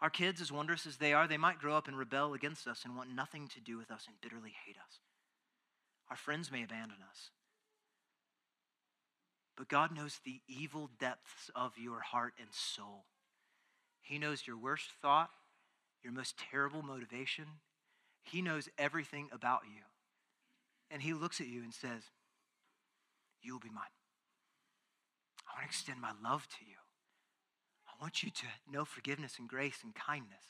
[0.00, 2.82] Our kids, as wondrous as they are, they might grow up and rebel against us
[2.84, 4.98] and want nothing to do with us and bitterly hate us.
[6.10, 7.30] Our friends may abandon us.
[9.56, 13.04] But God knows the evil depths of your heart and soul.
[14.02, 15.30] He knows your worst thought
[16.04, 17.46] your most terrible motivation.
[18.22, 19.82] He knows everything about you.
[20.90, 22.02] And he looks at you and says,
[23.42, 23.82] You will be mine.
[25.48, 26.76] I want to extend my love to you.
[27.88, 30.44] I want you to know forgiveness and grace and kindness.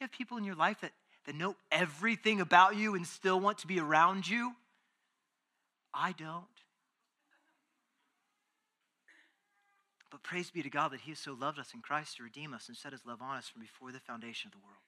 [0.00, 0.92] You have people in your life that,
[1.26, 4.52] that know everything about you and still want to be around you.
[5.92, 6.44] I don't.
[10.10, 12.54] But praise be to God that He has so loved us in Christ to redeem
[12.54, 14.78] us and set His love on us from before the foundation of the world.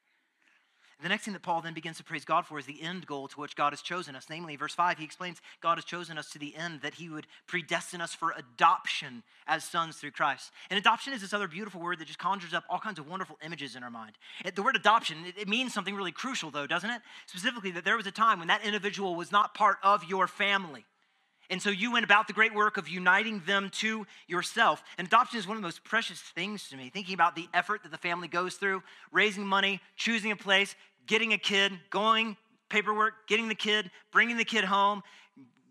[1.01, 3.29] The next thing that Paul then begins to praise God for is the end goal
[3.29, 4.27] to which God has chosen us.
[4.29, 7.29] Namely, verse 5, he explains God has chosen us to the end that he would
[7.47, 10.51] predestine us for adoption as sons through Christ.
[10.71, 13.39] And adoption is this other beautiful word that just conjures up all kinds of wonderful
[13.45, 14.17] images in our mind.
[14.53, 17.01] The word adoption, it means something really crucial, though, doesn't it?
[17.27, 20.85] Specifically, that there was a time when that individual was not part of your family.
[21.51, 24.83] And so you went about the great work of uniting them to yourself.
[24.99, 27.83] And adoption is one of the most precious things to me, thinking about the effort
[27.85, 28.83] that the family goes through,
[29.13, 30.77] raising money, choosing a place,
[31.07, 32.37] getting a kid, going
[32.69, 35.03] paperwork, getting the kid, bringing the kid home,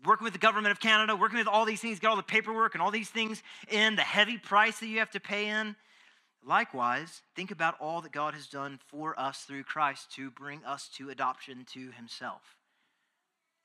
[0.04, 2.74] working with the government of Canada, working with all these things, get all the paperwork
[2.74, 5.76] and all these things in, the heavy price that you have to pay in.
[6.44, 10.88] Likewise, think about all that God has done for us through Christ to bring us
[10.96, 12.57] to adoption to himself.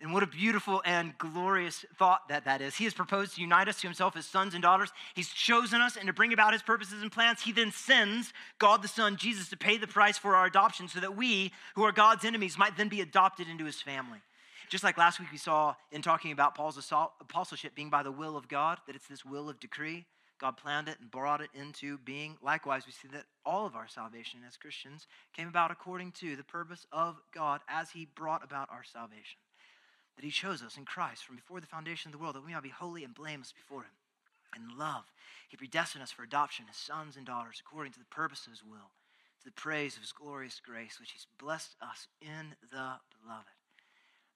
[0.02, 2.76] And what a beautiful and glorious thought that that is.
[2.76, 4.92] He has proposed to unite us to himself as sons and daughters.
[5.16, 7.42] He's chosen us and to bring about his purposes and plans.
[7.42, 11.00] He then sends God the Son, Jesus, to pay the price for our adoption so
[11.00, 14.20] that we, who are God's enemies, might then be adopted into his family.
[14.70, 16.92] Just like last week we saw in talking about Paul's
[17.22, 20.06] apostleship being by the will of God, that it's this will of decree.
[20.42, 22.36] God planned it and brought it into being.
[22.42, 26.44] Likewise, we see that all of our salvation as Christians came about according to the
[26.44, 29.40] purpose of God as he brought about our salvation
[30.16, 32.54] that he chose us in Christ from before the foundation of the world that we
[32.54, 33.92] might be holy and blameless before him.
[34.56, 35.06] In love,
[35.50, 38.64] he predestined us for adoption as sons and daughters according to the purpose of his
[38.64, 38.92] will,
[39.40, 43.50] to the praise of his glorious grace, which he's blessed us in the beloved.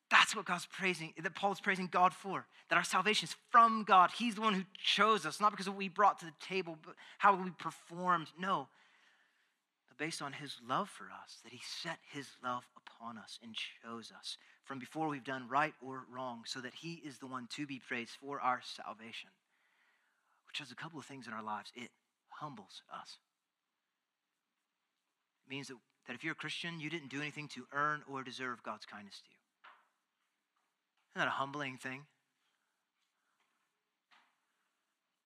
[0.10, 4.10] That's what God's praising, that Paul's praising God for, that our salvation is from God.
[4.18, 6.78] He's the one who chose us, not because of what we brought to the table,
[6.84, 8.28] but how we performed.
[8.40, 8.70] No,
[9.90, 13.54] but based on his love for us, that he set his love upon us and
[13.54, 14.38] chose us
[14.68, 17.80] from before we've done right or wrong, so that He is the one to be
[17.80, 19.30] praised for our salvation.
[20.46, 21.72] Which does a couple of things in our lives.
[21.74, 21.90] It
[22.30, 23.18] humbles us.
[25.46, 28.24] It means that, that if you're a Christian, you didn't do anything to earn or
[28.24, 29.40] deserve God's kindness to you.
[31.16, 32.02] Isn't that a humbling thing?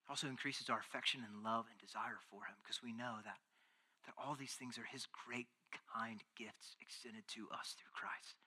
[0.06, 3.38] It also increases our affection and love and desire for Him because we know that,
[4.06, 5.48] that all these things are His great,
[5.96, 8.38] kind gifts extended to us through Christ.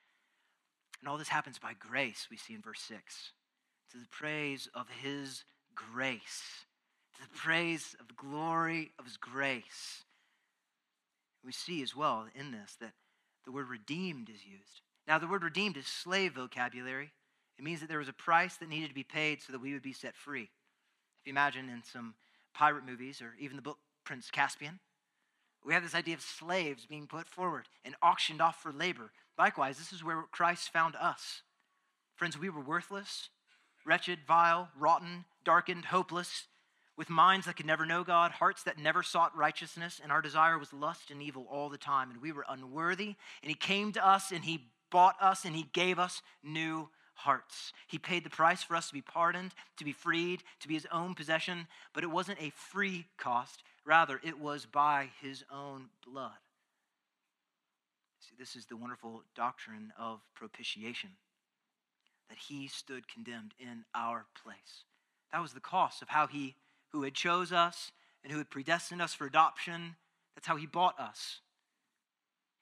[1.04, 3.32] And all this happens by grace, we see in verse 6.
[3.92, 5.44] To the praise of his
[5.74, 6.64] grace,
[7.16, 10.04] to the praise of the glory of his grace.
[11.44, 12.94] We see as well in this that
[13.44, 14.80] the word redeemed is used.
[15.06, 17.12] Now, the word redeemed is slave vocabulary.
[17.58, 19.74] It means that there was a price that needed to be paid so that we
[19.74, 20.48] would be set free.
[21.20, 22.14] If you imagine in some
[22.54, 24.80] pirate movies or even the book Prince Caspian,
[25.66, 29.10] we have this idea of slaves being put forward and auctioned off for labor.
[29.38, 31.42] Likewise, this is where Christ found us.
[32.16, 33.30] Friends, we were worthless,
[33.84, 36.44] wretched, vile, rotten, darkened, hopeless,
[36.96, 40.58] with minds that could never know God, hearts that never sought righteousness, and our desire
[40.58, 42.10] was lust and evil all the time.
[42.10, 45.66] And we were unworthy, and He came to us and He bought us and He
[45.72, 47.72] gave us new hearts.
[47.88, 50.86] He paid the price for us to be pardoned, to be freed, to be His
[50.92, 53.64] own possession, but it wasn't a free cost.
[53.84, 56.30] Rather, it was by His own blood.
[58.28, 61.10] See, this is the wonderful doctrine of propitiation
[62.30, 64.84] that he stood condemned in our place.
[65.30, 66.56] That was the cost of how he,
[66.92, 69.96] who had chose us and who had predestined us for adoption,
[70.34, 71.40] that's how he bought us.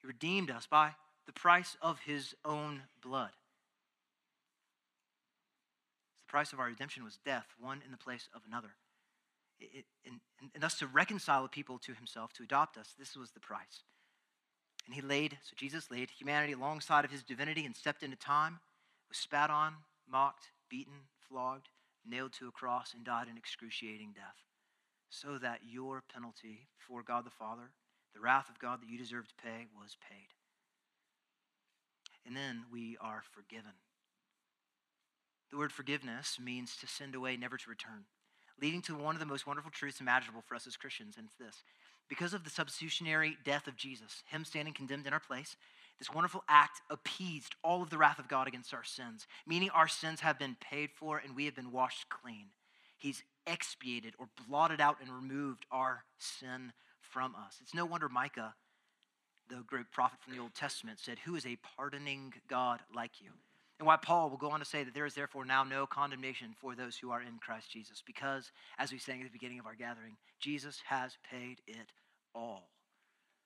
[0.01, 0.95] He redeemed us by
[1.25, 3.31] the price of his own blood.
[6.27, 8.75] The price of our redemption was death, one in the place of another.
[9.61, 10.19] It, it, and,
[10.53, 13.83] and thus to reconcile the people to himself, to adopt us, this was the price.
[14.85, 18.59] And he laid, so Jesus laid humanity alongside of his divinity and stepped into time,
[19.07, 19.75] was spat on,
[20.09, 21.69] mocked, beaten, flogged,
[22.05, 24.43] nailed to a cross, and died an excruciating death.
[25.09, 27.71] So that your penalty for God the Father,
[28.13, 30.27] the wrath of God that you deserve to pay, was paid.
[32.25, 33.73] And then we are forgiven.
[35.51, 38.05] The word forgiveness means to send away, never to return,
[38.61, 41.35] leading to one of the most wonderful truths imaginable for us as Christians, and it's
[41.35, 41.63] this
[42.09, 45.55] because of the substitutionary death of Jesus, him standing condemned in our place,
[45.99, 49.87] this wonderful act appeased all of the wrath of God against our sins, meaning our
[49.87, 52.47] sins have been paid for and we have been washed clean.
[52.97, 57.57] He's expiated or blotted out and removed our sin from us.
[57.61, 58.55] It's no wonder Micah,
[59.49, 63.31] the great prophet from the Old Testament, said, Who is a pardoning God like you?
[63.83, 66.55] And why Paul will go on to say that there is therefore now no condemnation
[66.57, 69.65] for those who are in Christ Jesus, because, as we sang at the beginning of
[69.65, 71.91] our gathering, Jesus has paid it
[72.33, 72.69] all.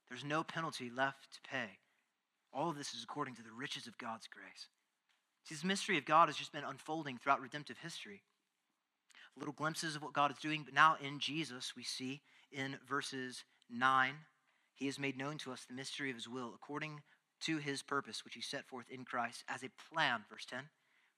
[0.07, 1.79] There's no penalty left to pay.
[2.53, 4.67] All of this is according to the riches of God's grace.
[5.43, 8.21] See, this mystery of God has just been unfolding throughout redemptive history.
[9.35, 12.21] Little glimpses of what God is doing, but now in Jesus, we see
[12.51, 14.13] in verses 9,
[14.75, 17.01] He has made known to us the mystery of His will according
[17.41, 20.59] to his purpose, which he set forth in Christ as a plan, verse 10,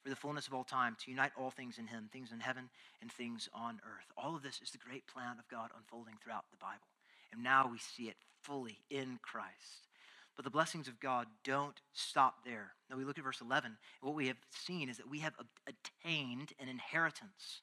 [0.04, 2.70] for the fullness of all time, to unite all things in him, things in heaven
[3.02, 4.12] and things on earth.
[4.18, 6.88] All of this is the great plan of God unfolding throughout the Bible.
[7.32, 9.88] And now we see it fully in Christ.
[10.36, 12.72] But the blessings of God don't stop there.
[12.90, 15.34] Now we look at verse 11, and what we have seen is that we have
[15.68, 17.62] attained an inheritance.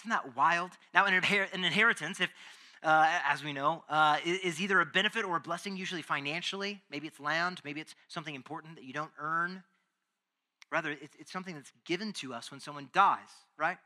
[0.00, 0.70] Isn't that wild?
[0.94, 2.30] Now, an, inheritance, if
[2.82, 6.80] uh, as we know, uh, is either a benefit or a blessing, usually financially.
[6.90, 9.62] Maybe it's land, maybe it's something important that you don't earn.
[10.70, 13.18] Rather, it's, something that's given to us when someone dies,
[13.58, 13.76] right?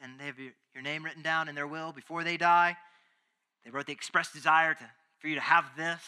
[0.00, 2.76] And they have your, your name written down in their will before they die.
[3.64, 6.02] They wrote the express desire to, for you to have this.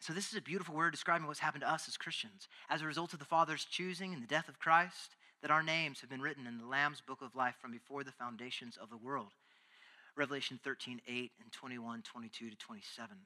[0.00, 2.48] So, this is a beautiful word describing what's happened to us as Christians.
[2.68, 6.00] As a result of the Father's choosing and the death of Christ, that our names
[6.00, 8.96] have been written in the Lamb's book of life from before the foundations of the
[8.96, 9.32] world.
[10.16, 13.16] Revelation 13, 8, and 21, 22 to 27.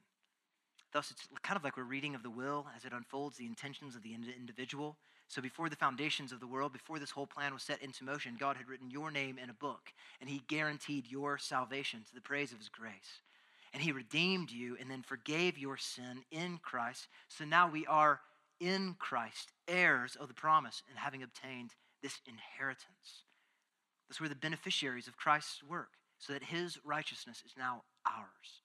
[0.93, 3.95] Thus, it's kind of like we're reading of the will as it unfolds the intentions
[3.95, 4.97] of the individual.
[5.29, 8.35] So, before the foundations of the world, before this whole plan was set into motion,
[8.37, 12.19] God had written your name in a book, and He guaranteed your salvation to the
[12.19, 13.21] praise of His grace.
[13.73, 17.07] And He redeemed you and then forgave your sin in Christ.
[17.29, 18.19] So now we are
[18.59, 21.71] in Christ, heirs of the promise, and having obtained
[22.03, 23.23] this inheritance.
[24.09, 28.61] Thus, we're the beneficiaries of Christ's work so that his righteousness is now ours.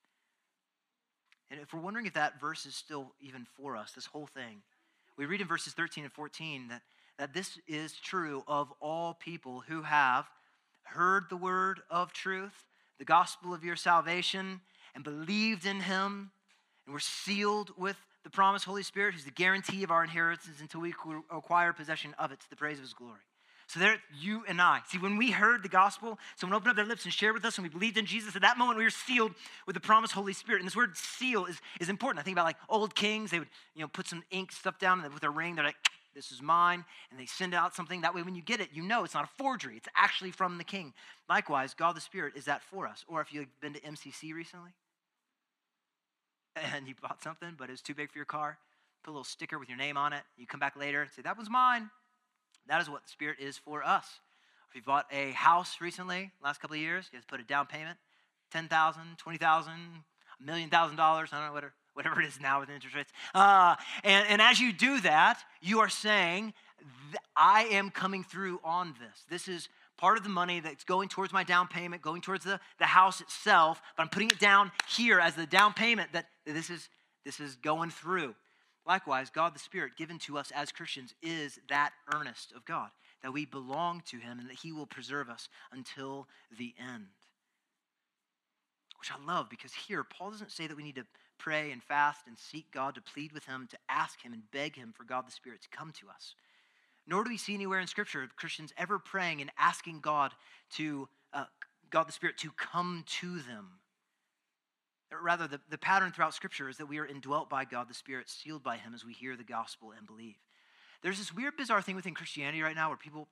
[1.49, 4.61] And if we're wondering if that verse is still even for us, this whole thing,
[5.17, 6.81] we read in verses 13 and 14 that,
[7.17, 10.27] that this is true of all people who have
[10.83, 12.65] heard the word of truth,
[12.99, 14.61] the gospel of your salvation,
[14.93, 16.31] and believed in him,
[16.85, 20.81] and were sealed with the promised Holy Spirit, who's the guarantee of our inheritance until
[20.81, 20.93] we
[21.31, 23.21] acquire possession of it to the praise of his glory.
[23.67, 24.79] So there, you and I.
[24.87, 27.57] See, when we heard the gospel, someone opened up their lips and shared with us,
[27.57, 28.33] and we believed in Jesus.
[28.33, 29.33] At that moment, we were sealed
[29.65, 30.61] with the promised Holy Spirit.
[30.61, 32.21] And this word "seal" is, is important.
[32.21, 35.03] I think about like old kings; they would, you know, put some ink stuff down
[35.13, 35.55] with a ring.
[35.55, 35.75] They're like,
[36.15, 38.01] "This is mine," and they send out something.
[38.01, 39.75] That way, when you get it, you know it's not a forgery.
[39.75, 40.93] It's actually from the King.
[41.27, 43.03] Likewise, God the Spirit is that for us.
[43.05, 44.71] Or if you've been to MCC recently,
[46.55, 48.59] and you bought something, but it was too big for your car,
[49.03, 50.23] put a little sticker with your name on it.
[50.37, 51.89] You come back later and say, "That was mine."
[52.67, 54.19] That is what the Spirit is for us.
[54.69, 57.43] If you bought a house recently, last couple of years, you have to put a
[57.43, 57.97] down payment,
[58.51, 59.71] 10000 20000
[60.39, 63.11] a million thousand dollars, I don't know, whatever, whatever it is now with interest rates.
[63.33, 66.53] Uh, and, and as you do that, you are saying,
[67.35, 69.23] I am coming through on this.
[69.29, 72.59] This is part of the money that's going towards my down payment, going towards the,
[72.77, 76.69] the house itself, but I'm putting it down here as the down payment that this
[76.69, 76.87] is,
[77.25, 78.35] this is going through.
[78.87, 82.89] Likewise, God the Spirit given to us as Christians is that earnest of God,
[83.21, 86.27] that we belong to Him and that He will preserve us until
[86.57, 87.07] the end.
[88.97, 91.05] Which I love because here, Paul doesn't say that we need to
[91.37, 94.77] pray and fast and seek God to plead with Him, to ask Him and beg
[94.77, 96.33] Him for God the Spirit to come to us.
[97.05, 100.31] Nor do we see anywhere in Scripture of Christians ever praying and asking God
[100.75, 101.45] to, uh,
[101.89, 103.79] God the Spirit to come to them
[105.21, 108.29] Rather, the, the pattern throughout Scripture is that we are indwelt by God, the Spirit,
[108.29, 110.35] sealed by Him as we hear the gospel and believe.
[111.01, 113.27] There's this weird, bizarre thing within Christianity right now where people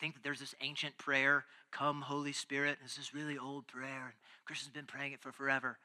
[0.00, 2.78] think that there's this ancient prayer, Come, Holy Spirit.
[2.84, 5.78] It's this really old prayer, and Christians have been praying it for forever.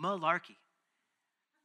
[0.00, 0.56] Malarkey.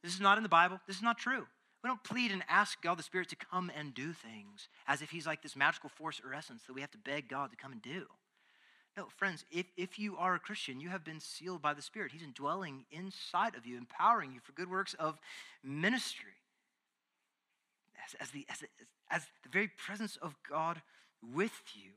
[0.02, 0.80] This is not in the Bible.
[0.86, 1.46] This is not true.
[1.82, 5.10] We don't plead and ask God the Spirit to come and do things as if
[5.10, 7.72] He's like this magical force or essence that we have to beg God to come
[7.72, 8.06] and do.
[9.00, 12.12] No, friends, if, if you are a Christian, you have been sealed by the Spirit.
[12.12, 15.18] He's indwelling inside of you, empowering you for good works of
[15.64, 16.36] ministry.
[18.04, 18.62] As, as, the, as,
[19.10, 20.82] as the very presence of God
[21.34, 21.92] with you.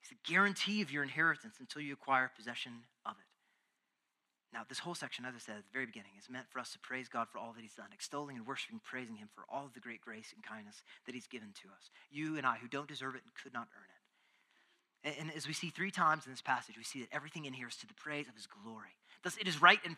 [0.00, 2.72] He's a guarantee of your inheritance until you acquire possession
[3.06, 4.52] of it.
[4.52, 6.72] Now, this whole section, as I said at the very beginning, is meant for us
[6.72, 9.64] to praise God for all that He's done, extolling and worshiping, praising Him for all
[9.64, 11.90] of the great grace and kindness that He's given to us.
[12.10, 14.01] You and I, who don't deserve it and could not earn it.
[15.04, 17.66] And as we see three times in this passage, we see that everything in here
[17.66, 18.94] is to the praise of his glory.
[19.24, 19.96] Thus, it is right and,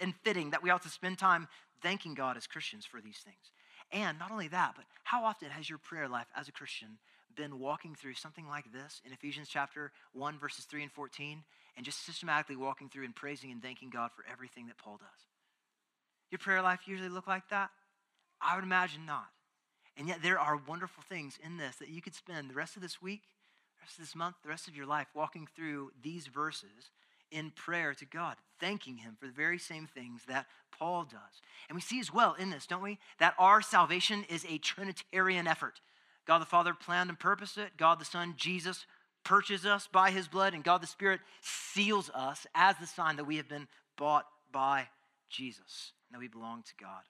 [0.00, 1.48] and fitting that we ought to spend time
[1.82, 3.52] thanking God as Christians for these things.
[3.92, 6.98] And not only that, but how often has your prayer life as a Christian
[7.36, 11.42] been walking through something like this in Ephesians chapter 1, verses 3 and 14,
[11.76, 15.26] and just systematically walking through and praising and thanking God for everything that Paul does?
[16.30, 17.70] Your prayer life usually look like that?
[18.40, 19.28] I would imagine not.
[19.96, 22.82] And yet there are wonderful things in this that you could spend the rest of
[22.82, 23.22] this week
[23.80, 26.90] rest of this month, the rest of your life, walking through these verses
[27.30, 31.42] in prayer to God, thanking Him for the very same things that Paul does.
[31.68, 35.46] And we see as well in this, don't we, that our salvation is a Trinitarian
[35.46, 35.80] effort.
[36.26, 38.86] God the Father planned and purposed it, God the Son, Jesus,
[39.24, 43.24] purchased us by His blood, and God the Spirit seals us as the sign that
[43.24, 44.88] we have been bought by
[45.28, 47.02] Jesus and that we belong to God.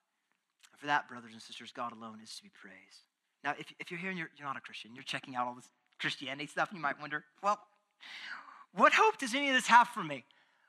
[0.78, 3.04] For that, brothers and sisters, God alone is to be praised.
[3.44, 5.54] Now, if, if you're here and you're, you're not a Christian, you're checking out all
[5.54, 7.58] this Christianity stuff, you might wonder, well,
[8.74, 10.24] what hope does any of this have for me?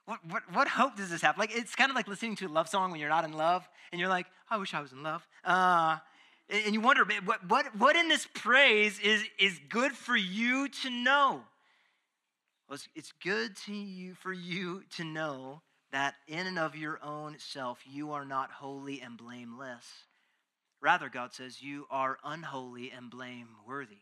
[0.05, 1.37] What, what, what hope does this have?
[1.37, 3.67] Like, it's kind of like listening to a love song when you're not in love,
[3.91, 5.27] and you're like, I wish I was in love.
[5.45, 5.97] Uh,
[6.49, 10.89] and you wonder, what, what, what in this praise is, is good for you to
[10.89, 11.43] know?
[12.67, 15.61] Well, it's, it's good to you for you to know
[15.91, 19.85] that in and of your own self, you are not holy and blameless.
[20.81, 23.97] Rather, God says, you are unholy and blameworthy.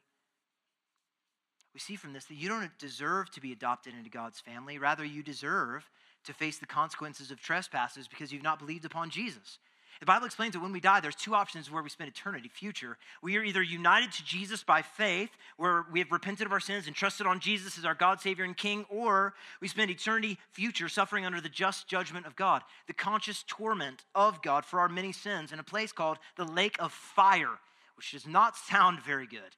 [1.77, 4.79] We see from this that you don't deserve to be adopted into God's family.
[4.79, 5.87] Rather, you deserve
[6.23, 9.59] to face the consequences of trespasses because you've not believed upon Jesus.
[9.99, 12.97] The Bible explains that when we die, there's two options where we spend eternity future.
[13.21, 16.87] We are either united to Jesus by faith, where we have repented of our sins
[16.87, 20.89] and trusted on Jesus as our God, Savior, and King, or we spend eternity future
[20.89, 25.11] suffering under the just judgment of God, the conscious torment of God for our many
[25.11, 27.59] sins in a place called the lake of fire,
[27.97, 29.55] which does not sound very good.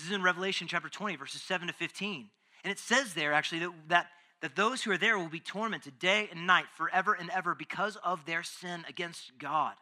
[0.00, 2.30] This is in Revelation chapter 20, verses 7 to 15.
[2.64, 4.06] And it says there actually that, that
[4.40, 7.96] that those who are there will be tormented day and night forever and ever because
[7.96, 9.74] of their sin against God.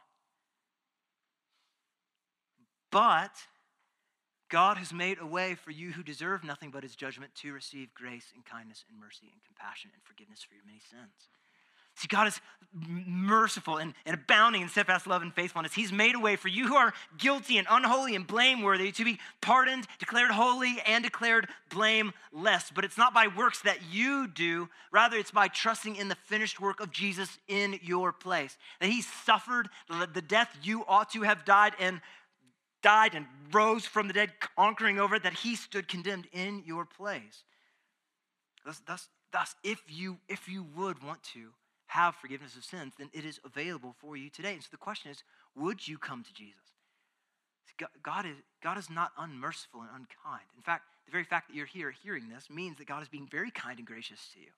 [2.91, 3.31] But
[4.51, 7.95] God has made a way for you who deserve nothing but his judgment to receive
[7.95, 11.29] grace and kindness and mercy and compassion and forgiveness for your many sins.
[11.99, 12.41] See, God is
[13.07, 15.73] merciful and, and abounding in steadfast love and faithfulness.
[15.73, 19.19] He's made a way for you who are guilty and unholy and blameworthy to be
[19.41, 22.71] pardoned, declared holy, and declared blameless.
[22.75, 26.61] But it's not by works that you do, rather, it's by trusting in the finished
[26.61, 28.57] work of Jesus in your place.
[28.81, 32.01] That He suffered the death you ought to have died and
[32.83, 36.85] died and rose from the dead, conquering over it, that He stood condemned in your
[36.85, 37.43] place.
[38.65, 41.49] Thus, thus, thus if, you, if you would want to,
[41.89, 44.53] have forgiveness of sins, then it is available for you today.
[44.53, 45.23] And so the question is
[45.57, 46.57] would you come to Jesus?
[48.03, 50.45] God is, God is not unmerciful and unkind.
[50.57, 53.29] In fact, the very fact that you're here hearing this means that God is being
[53.31, 54.51] very kind and gracious to you.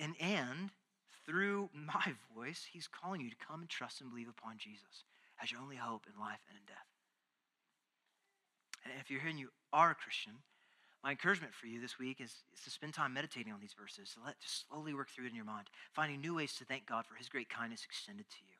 [0.00, 0.70] And, and
[1.26, 5.04] through my voice, He's calling you to come and trust and believe upon Jesus
[5.42, 6.86] as your only hope in life and in death.
[8.84, 10.34] And if you're here and you are a Christian,
[11.04, 14.10] my encouragement for you this week is, is to spend time meditating on these verses.
[14.14, 16.86] So let just slowly work through it in your mind, finding new ways to thank
[16.86, 18.54] God for his great kindness extended to you.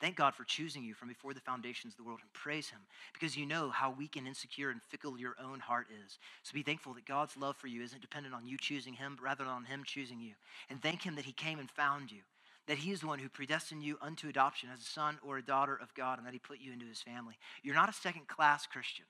[0.00, 2.80] Thank God for choosing you from before the foundations of the world and praise Him
[3.12, 6.18] because you know how weak and insecure and fickle your own heart is.
[6.42, 9.22] So be thankful that God's love for you isn't dependent on you choosing Him, but
[9.22, 10.32] rather on Him choosing you.
[10.68, 12.22] And thank Him that He came and found you,
[12.66, 15.44] that He is the one who predestined you unto adoption as a son or a
[15.44, 17.38] daughter of God, and that He put you into His family.
[17.62, 19.04] You're not a second class Christian.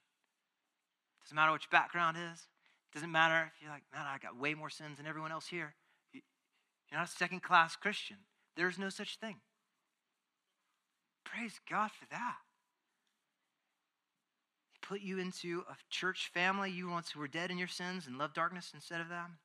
[1.24, 2.48] Doesn't matter what your background is,
[2.92, 5.74] doesn't matter if you're like, man, I got way more sins than everyone else here.
[6.12, 8.18] You're not a second class Christian.
[8.54, 9.36] There's no such thing.
[11.24, 12.36] Praise God for that.
[14.72, 16.70] He put you into a church family.
[16.70, 19.38] You once were dead in your sins and loved darkness instead of them.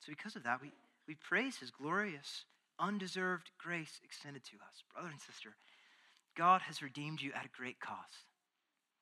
[0.00, 0.72] So, because of that, we,
[1.06, 2.44] we praise his glorious,
[2.80, 4.82] undeserved grace extended to us.
[4.92, 5.54] Brother and sister,
[6.36, 8.26] God has redeemed you at a great cost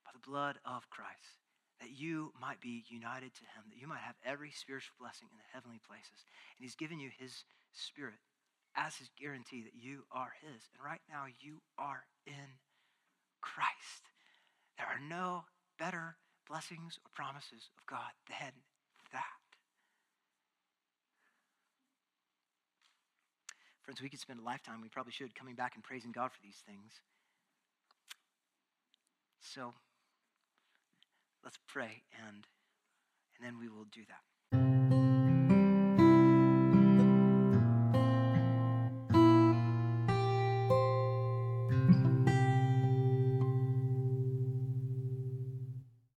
[0.05, 1.45] by the blood of Christ
[1.81, 5.37] that you might be united to him, that you might have every spiritual blessing in
[5.37, 6.24] the heavenly places.
[6.57, 8.20] And he's given you his spirit
[8.77, 10.68] as his guarantee that you are his.
[10.72, 12.61] And right now, you are in
[13.41, 14.12] Christ.
[14.77, 15.45] There are no
[15.79, 16.16] better
[16.49, 18.53] blessings or promises of God than
[19.12, 19.41] that.
[23.83, 26.43] Friends, we could spend a lifetime, we probably should, coming back and praising God for
[26.43, 27.01] these things.
[29.41, 29.72] So,
[31.47, 32.44] Let's pray and,
[33.38, 34.36] and then we will do that.